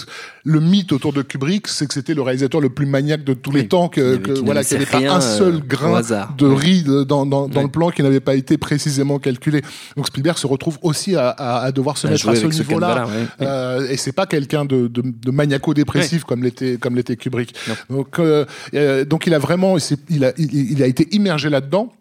le 0.44 0.60
mythe 0.60 0.92
autour 0.92 1.12
de 1.12 1.22
Kubrick, 1.22 1.68
c'est 1.68 1.86
que 1.86 1.94
c'était 1.94 2.14
le 2.14 2.22
réalisateur 2.22 2.60
le 2.60 2.70
plus 2.70 2.86
maniaque 2.86 3.24
de 3.24 3.34
tous 3.34 3.50
les 3.52 3.68
temps, 3.68 3.88
que, 3.88 4.20
voilà, 4.44 4.64
qu'il 4.64 4.78
n'y 4.78 4.84
avait 4.84 5.06
pas 5.06 5.14
un 5.14 5.20
seul 5.20 5.54
euh, 5.54 5.58
grain 5.58 6.00
de 6.36 6.46
riz 6.46 6.84
dans, 6.84 7.26
dans, 7.26 7.48
dans 7.48 7.62
le 7.62 7.68
plan 7.68 7.90
qui 7.90 8.02
n'avait 8.02 8.20
pas 8.20 8.34
été 8.34 8.58
précisément 8.58 9.18
calculé. 9.18 9.62
Donc 9.96 10.06
Spielberg 10.06 10.38
se 10.38 10.46
retrouve 10.46 10.78
aussi 10.82 11.16
à, 11.16 11.30
à, 11.30 11.72
devoir 11.72 11.96
se 11.96 12.06
mettre 12.06 12.28
à 12.28 12.36
ce 12.36 12.46
niveau-là. 12.46 13.06
Euh, 13.40 13.88
et 13.88 13.96
c'est 13.96 14.12
pas 14.12 14.26
quelqu'un 14.26 14.64
de, 14.64 14.88
de, 14.88 15.02
de 15.04 15.30
maniaco-dépressif 15.30 16.24
comme 16.24 16.42
l'était 16.42 16.76
comme 16.78 16.96
l'était 16.96 17.16
Kubrick. 17.16 17.54
Donc, 17.88 18.18
euh, 18.18 18.44
euh, 18.74 19.04
donc 19.04 19.26
il 19.26 19.34
a 19.34 19.38
vraiment, 19.38 19.76
il 20.08 20.24
a, 20.24 20.32
il, 20.38 20.72
il 20.72 20.82
a 20.82 20.86
été 20.86 21.08
immergé 21.14 21.50
là-dedans. 21.50 21.92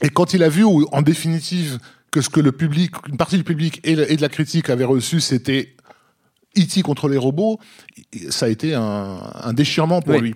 Et 0.00 0.10
quand 0.10 0.32
il 0.32 0.42
a 0.44 0.48
vu, 0.48 0.64
en 0.64 1.02
définitive, 1.02 1.78
que 2.10 2.20
ce 2.20 2.28
que 2.28 2.40
le 2.40 2.52
public, 2.52 2.92
une 3.08 3.16
partie 3.16 3.36
du 3.36 3.44
public 3.44 3.80
et, 3.84 3.94
de 3.96 4.20
la 4.20 4.28
critique 4.28 4.70
avaient 4.70 4.84
reçu, 4.84 5.20
c'était 5.20 5.74
E.T. 6.58 6.82
contre 6.82 7.08
les 7.08 7.18
robots, 7.18 7.58
ça 8.30 8.46
a 8.46 8.48
été 8.48 8.74
un, 8.74 9.52
déchirement 9.52 10.00
pour 10.00 10.18
lui. 10.18 10.34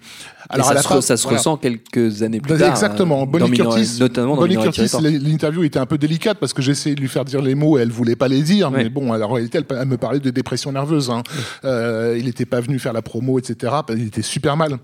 Alors 0.48 0.66
ça, 0.66 0.82
se, 0.82 1.00
ça 1.00 1.16
se 1.16 1.26
ressent 1.26 1.56
quelques 1.56 2.22
années 2.22 2.40
plus 2.40 2.58
tard. 2.58 2.70
Exactement. 2.70 3.26
Bonnie 3.26 3.56
Curtis, 3.56 3.96
notamment 3.98 4.36
Bonnie 4.36 4.56
Curtis, 4.56 4.90
l'interview 5.00 5.64
était 5.64 5.78
un 5.78 5.86
peu 5.86 5.98
délicate 5.98 6.38
parce 6.38 6.52
que 6.52 6.60
j'essayais 6.60 6.94
de 6.94 7.00
lui 7.00 7.08
faire 7.08 7.24
dire 7.24 7.40
les 7.40 7.54
mots 7.54 7.78
et 7.78 7.82
elle 7.82 7.90
voulait 7.90 8.16
pas 8.16 8.28
les 8.28 8.42
dire. 8.42 8.70
Mais 8.70 8.88
bon, 8.88 9.12
alors, 9.12 9.30
en 9.30 9.34
réalité, 9.34 9.58
elle, 9.70 9.86
me 9.86 9.96
parlait 9.96 10.20
de 10.20 10.30
dépression 10.30 10.70
nerveuse. 10.72 11.10
Hein. 11.10 11.22
Euh, 11.64 12.16
il 12.18 12.26
n'était 12.26 12.46
pas 12.46 12.60
venu 12.60 12.78
faire 12.78 12.92
la 12.92 13.02
promo, 13.02 13.38
etc. 13.38 13.72
Il 13.88 14.06
était 14.06 14.22
super 14.22 14.56
mal. 14.56 14.78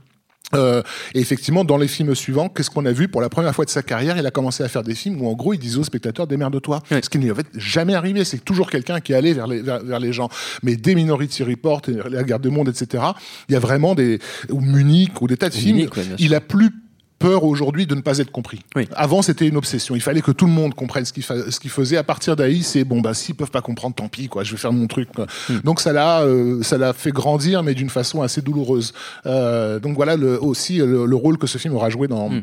Euh, 0.54 0.82
et 1.14 1.20
effectivement, 1.20 1.64
dans 1.64 1.76
les 1.76 1.88
films 1.88 2.14
suivants, 2.14 2.48
qu'est-ce 2.48 2.70
qu'on 2.70 2.86
a 2.86 2.92
vu 2.92 3.08
Pour 3.08 3.20
la 3.20 3.28
première 3.28 3.54
fois 3.54 3.64
de 3.64 3.70
sa 3.70 3.82
carrière, 3.82 4.16
il 4.16 4.26
a 4.26 4.30
commencé 4.30 4.62
à 4.62 4.68
faire 4.68 4.82
des 4.82 4.94
films 4.94 5.20
où, 5.20 5.28
en 5.28 5.34
gros, 5.34 5.52
il 5.52 5.58
disait 5.58 5.78
aux 5.78 5.84
spectateurs 5.84 6.26
démerde-toi. 6.26 6.82
Ce 6.90 7.08
qui 7.08 7.18
n'y 7.18 7.30
avait 7.30 7.42
jamais 7.54 7.94
arrivé. 7.94 8.24
C'est 8.24 8.44
toujours 8.44 8.70
quelqu'un 8.70 9.00
qui 9.00 9.14
allait 9.14 9.34
vers 9.34 9.46
les, 9.46 9.60
vers, 9.60 10.00
les 10.00 10.12
gens. 10.12 10.28
Mais 10.62 10.76
des 10.76 10.94
Minority 10.94 11.42
Report, 11.42 11.82
la 12.10 12.24
Garde 12.24 12.42
du 12.42 12.50
Monde, 12.50 12.68
etc., 12.68 13.04
il 13.48 13.52
y 13.52 13.56
a 13.56 13.60
vraiment 13.60 13.94
des. 13.94 14.18
ou 14.50 14.60
Munich, 14.60 15.20
ou 15.20 15.26
des 15.26 15.36
tas 15.36 15.50
de 15.50 15.54
films. 15.54 15.88
il 16.18 16.34
a 16.34 16.40
plus 16.40 16.72
peur 17.18 17.44
aujourd'hui 17.44 17.86
de 17.86 17.94
ne 17.94 18.00
pas 18.00 18.18
être 18.18 18.30
compris. 18.30 18.60
Avant, 18.94 19.22
c'était 19.22 19.46
une 19.46 19.56
obsession. 19.56 19.94
Il 19.94 20.00
fallait 20.00 20.20
que 20.20 20.30
tout 20.30 20.46
le 20.46 20.52
monde 20.52 20.74
comprenne 20.74 21.04
ce 21.04 21.12
qu'il 21.12 21.22
ce 21.24 21.68
faisait. 21.68 21.96
À 21.96 22.04
partir 22.04 22.36
d'ahí, 22.36 22.62
c'est 22.62 22.84
bon, 22.84 23.00
bah 23.00 23.14
s'ils 23.14 23.34
peuvent 23.34 23.50
pas 23.50 23.60
comprendre, 23.60 23.94
tant 23.94 24.08
pis, 24.08 24.28
quoi. 24.28 24.44
Je 24.44 24.52
vais 24.52 24.56
faire 24.56 24.72
mon 24.72 24.86
truc. 24.86 25.08
Hmm. 25.48 25.58
Donc 25.64 25.80
ça 25.80 25.92
l'a, 25.92 26.22
euh, 26.22 26.62
ça 26.62 26.78
l'a 26.78 26.92
fait 26.92 27.12
grandir, 27.12 27.62
mais 27.62 27.74
d'une 27.74 27.90
façon 27.90 28.22
assez 28.22 28.42
douloureuse. 28.42 28.92
Euh, 29.26 29.78
donc 29.80 29.96
voilà 29.96 30.16
le, 30.16 30.42
aussi 30.42 30.78
le, 30.78 31.18
rôle 31.18 31.38
que 31.38 31.46
ce 31.46 31.58
film 31.58 31.74
aura 31.74 31.90
joué 31.90 32.08
dans. 32.08 32.30
Hmm 32.30 32.42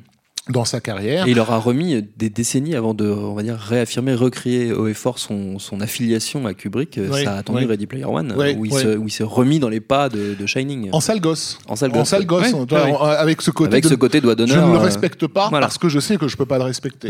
dans 0.49 0.65
sa 0.65 0.79
carrière. 0.79 1.27
Et 1.27 1.31
il 1.31 1.39
aura 1.39 1.57
remis 1.57 2.03
des 2.17 2.29
décennies 2.29 2.75
avant 2.75 2.93
de, 2.93 3.07
on 3.07 3.33
va 3.33 3.43
dire, 3.43 3.57
réaffirmer, 3.57 4.13
recréer 4.13 4.73
haut 4.73 4.87
et 4.87 4.93
fort 4.93 5.17
son, 5.17 5.57
son 5.59 5.81
affiliation 5.81 6.45
à 6.45 6.53
Kubrick. 6.53 6.99
ça 7.23 7.33
a 7.33 7.37
attendu 7.37 7.65
Ready 7.65 7.87
Player 7.87 8.05
One, 8.05 8.33
où, 8.57 8.65
il 8.65 9.11
s'est 9.11 9.23
remis 9.23 9.59
dans 9.59 9.69
les 9.69 9.81
pas 9.81 10.09
de, 10.09 10.45
Shining. 10.45 10.89
En 10.91 10.99
sale 10.99 11.19
gosse. 11.19 11.57
En 11.67 11.75
sale 11.75 11.91
gosse. 11.91 12.01
En 12.01 12.05
sale 12.05 12.25
gosse, 12.25 12.53
avec 13.17 13.41
ce 13.41 13.51
côté. 13.51 13.73
Avec 13.73 13.85
ce 13.85 13.95
côté 13.95 14.21
doigt 14.21 14.35
d'honneur. 14.35 14.55
Je 14.55 14.61
ne 14.61 14.73
le 14.73 14.79
euh, 14.79 14.83
respecte 14.83 15.25
pas 15.27 15.49
parce 15.49 15.77
que 15.77 15.89
je 15.89 15.99
sais 15.99 16.17
que 16.17 16.27
je 16.27 16.37
peux 16.37 16.45
pas 16.45 16.57
le 16.57 16.63
respecter. 16.63 17.09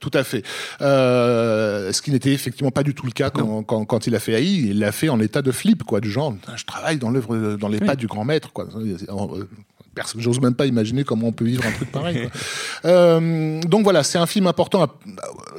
tout 0.00 0.10
à 0.12 0.22
fait. 0.22 0.42
Euh, 0.80 1.92
ce 1.92 2.02
qui 2.02 2.10
n'était 2.10 2.32
effectivement 2.32 2.70
pas 2.70 2.82
du 2.82 2.94
tout 2.94 3.06
le 3.06 3.12
cas 3.12 3.30
quand, 3.30 3.62
quand, 3.62 3.84
quand, 3.84 4.06
il 4.06 4.14
a 4.14 4.18
fait 4.18 4.32
AI. 4.32 4.44
Il 4.44 4.78
l'a 4.80 4.92
fait 4.92 5.08
en 5.08 5.20
état 5.20 5.42
de 5.42 5.52
flip, 5.52 5.82
quoi, 5.84 6.00
du 6.00 6.10
genre, 6.10 6.34
je 6.56 6.64
travaille 6.64 6.98
dans 6.98 7.10
l'œuvre, 7.10 7.56
dans 7.56 7.68
les 7.68 7.78
pas 7.78 7.96
du 7.96 8.06
grand 8.06 8.24
maître, 8.24 8.52
quoi 8.52 8.68
j'ose 10.16 10.40
même 10.40 10.54
pas 10.54 10.66
imaginer 10.66 11.04
comment 11.04 11.28
on 11.28 11.32
peut 11.32 11.44
vivre 11.44 11.64
un 11.66 11.72
truc 11.72 11.90
pareil. 11.90 12.28
Euh, 12.84 13.60
donc 13.62 13.84
voilà, 13.84 14.02
c'est 14.02 14.18
un 14.18 14.26
film 14.26 14.46
important 14.46 14.86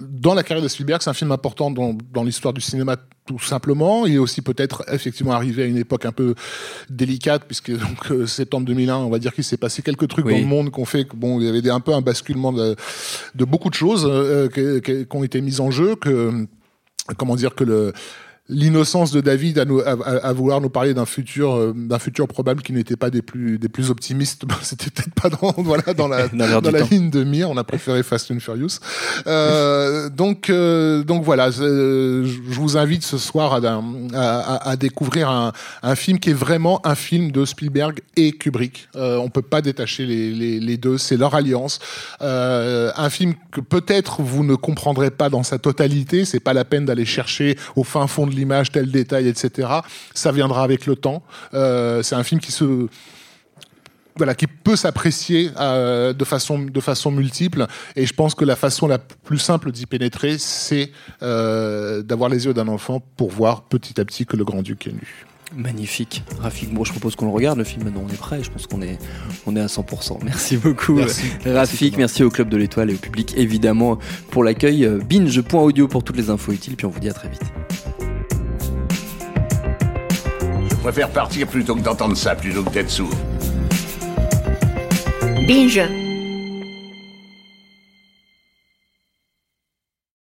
dans 0.02 0.36
la 0.36 0.44
carrière 0.44 0.64
de 0.64 0.68
Spielberg, 0.68 1.02
c'est 1.02 1.10
un 1.10 1.14
film 1.14 1.32
important 1.32 1.72
dans, 1.72 1.98
dans 2.14 2.24
l'histoire 2.24 2.54
du 2.54 2.62
cinéma 2.62 2.98
tout 3.26 3.40
simplement. 3.40 4.06
Il 4.06 4.16
est 4.16 4.20
aussi 4.20 4.42
peut-être 4.42 4.84
effectivement 4.92 5.32
arrivé 5.32 5.64
à 5.64 5.66
une 5.66 5.78
époque 5.78 6.06
un 6.06 6.12
peu 6.12 6.36
délicate, 6.90 7.46
puisque 7.46 7.72
donc 7.78 8.12
euh, 8.12 8.28
septembre 8.28 8.68
2001, 8.68 8.98
on 8.98 9.10
va 9.10 9.18
dire 9.18 9.34
qu'il 9.34 9.44
s'est 9.44 9.58
passé 9.58 9.82
quelques 9.82 10.08
trucs 10.08 10.26
dans 10.26 10.38
le 10.38 10.46
monde 10.46 10.70
qu'on 10.70 10.86
fait 10.86 11.06
que 11.06 11.16
bon, 11.16 11.40
il 11.40 11.48
y 11.48 11.50
avait 11.50 11.68
un 11.70 11.80
peu 11.80 11.94
un 11.94 12.02
basculement 12.02 12.54
de, 12.54 12.76
de 13.34 13.46
beaucoup 13.46 13.70
de 13.70 13.76
choses 13.76 14.06
euh, 14.08 14.48
qui, 14.50 15.06
qui 15.06 15.16
ont 15.18 15.24
été 15.24 15.42
mises 15.42 15.62
en 15.62 15.72
jeu, 15.72 15.96
que 15.96 16.48
comment 17.18 17.36
dire 17.36 17.56
que 17.56 17.64
le 17.64 17.94
l'innocence 18.48 19.12
de 19.12 19.22
David 19.22 19.58
à, 19.60 19.66
nous, 19.66 19.82
à, 19.82 20.34
vouloir 20.34 20.62
nous 20.62 20.70
parler 20.70 20.94
d'un 20.94 21.06
futur, 21.06 21.56
euh, 21.56 21.74
d'un 21.76 21.98
futur 21.98 22.28
probable 22.28 22.62
qui 22.62 22.74
n'était 22.74 22.96
pas 22.96 23.10
des 23.10 23.22
plus, 23.22 23.58
des 23.58 23.70
plus 23.70 23.90
optimistes. 23.90 24.44
C'était 24.62 24.92
peut-être 24.92 25.14
pas 25.14 25.30
dans, 25.30 25.54
voilà, 25.64 25.94
dans 25.96 26.08
la, 26.08 26.28
dans 26.28 26.72
la 26.72 26.82
ligne 26.82 27.10
de 27.10 27.24
mire. 27.24 27.50
On 27.50 27.58
a 27.58 27.64
préféré 27.64 28.04
Fast 28.04 28.30
and 28.32 28.40
Furious. 28.40 28.80
Euh, 29.26 30.10
donc, 30.10 30.50
euh, 30.50 31.04
donc 31.04 31.24
voilà, 31.24 31.50
je 31.52 32.26
vous 32.52 32.78
invite 32.78 33.04
ce 33.04 33.18
soir 33.18 33.54
à, 33.54 33.82
à, 34.14 34.70
à 34.70 34.76
découvrir 34.76 35.30
un, 35.30 35.52
un, 35.82 35.96
film 35.96 36.20
qui 36.20 36.30
est 36.30 36.34
vraiment 36.34 36.86
un 36.86 36.96
film 36.96 37.32
de 37.32 37.46
Spielberg 37.46 38.02
et 38.16 38.32
Kubrick. 38.32 38.90
Euh, 38.96 39.18
on 39.18 39.30
peut 39.30 39.42
pas 39.42 39.62
détacher 39.62 40.06
les, 40.06 40.32
les, 40.32 40.60
les 40.60 40.78
deux. 40.78 40.98
C'est 40.98 41.18
leur 41.18 41.36
alliance. 41.36 41.80
Euh, 42.22 42.92
un 42.96 43.10
film 43.10 43.34
que 43.52 43.62
peut-être 43.62 44.22
vous 44.22 44.44
ne 44.44 44.56
comprendrez 44.56 45.12
pas 45.12 45.30
dans 45.30 45.44
sa 45.44 45.58
totalité. 45.58 46.26
C'est 46.26 46.40
pas 46.40 46.54
la 46.54 46.66
peine 46.66 46.86
d'aller 46.86 47.06
chercher 47.06 47.58
au 47.76 47.84
fin 47.84 48.08
fond 48.08 48.28
de 48.28 48.35
l'image, 48.36 48.72
tel 48.72 48.92
détail, 48.92 49.28
etc. 49.28 49.70
Ça 50.14 50.32
viendra 50.32 50.64
avec 50.64 50.86
le 50.86 50.96
temps. 50.96 51.24
Euh, 51.54 52.04
c'est 52.04 52.16
un 52.16 52.24
film 52.24 52.42
qui 52.42 52.52
se 52.52 52.88
voilà, 54.18 54.34
qui 54.34 54.48
peut 54.48 54.76
s'apprécier 54.76 55.52
euh, 55.60 56.14
de 56.14 56.24
façon 56.24 56.60
de 56.60 56.80
façon 56.80 57.12
multiple. 57.12 57.68
Et 57.96 58.06
je 58.06 58.14
pense 58.14 58.34
que 58.34 58.46
la 58.46 58.56
façon 58.56 58.88
la 58.88 58.98
plus 58.98 59.40
simple 59.40 59.72
d'y 59.72 59.86
pénétrer, 59.86 60.38
c'est 60.38 60.92
euh, 61.22 62.02
d'avoir 62.02 62.30
les 62.30 62.46
yeux 62.46 62.54
d'un 62.54 62.68
enfant 62.68 63.02
pour 63.18 63.32
voir 63.32 63.64
petit 63.64 64.00
à 64.00 64.06
petit 64.06 64.26
que 64.26 64.38
le 64.38 64.46
grand 64.46 64.62
duc 64.62 64.88
est 64.88 64.94
nu. 64.94 65.26
Magnifique. 65.54 66.24
Rafik, 66.40 66.74
bon, 66.74 66.84
je 66.84 66.92
propose 66.92 67.16
qu'on 67.16 67.26
le 67.28 67.32
regarde, 67.32 67.60
le 67.60 67.64
film, 67.64 67.84
maintenant 67.84 68.04
on 68.10 68.12
est 68.12 68.18
prêt, 68.18 68.42
je 68.44 68.50
pense 68.50 68.66
qu'on 68.66 68.82
est, 68.82 68.98
on 69.46 69.56
est 69.56 69.62
à 69.62 69.68
100%. 69.68 70.18
Merci 70.24 70.58
beaucoup 70.58 70.94
merci. 70.94 71.24
Rafik, 71.46 71.98
merci, 71.98 72.24
au 72.24 72.32
Club 72.32 72.50
de 72.50 72.58
l'Étoile 72.58 72.90
et 72.90 72.96
au 72.96 72.98
public 72.98 73.34
évidemment 73.38 74.00
pour 74.32 74.44
l'accueil. 74.44 74.90
Binge.audio 75.08 75.88
pour 75.88 76.04
toutes 76.04 76.18
les 76.18 76.30
infos 76.30 76.52
utiles, 76.52 76.76
puis 76.76 76.88
on 76.88 76.90
vous 76.90 77.00
dit 77.00 77.10
à 77.10 77.14
très 77.14 77.30
vite. 77.30 77.44
Je 80.86 80.92
préfère 80.92 81.10
partir 81.10 81.48
plutôt 81.48 81.74
que 81.74 81.80
d'entendre 81.80 82.16
ça, 82.16 82.36
plutôt 82.36 82.62
que 82.62 82.70
d'être 82.70 82.92
sourd. 82.92 83.10
Binge 85.48 85.82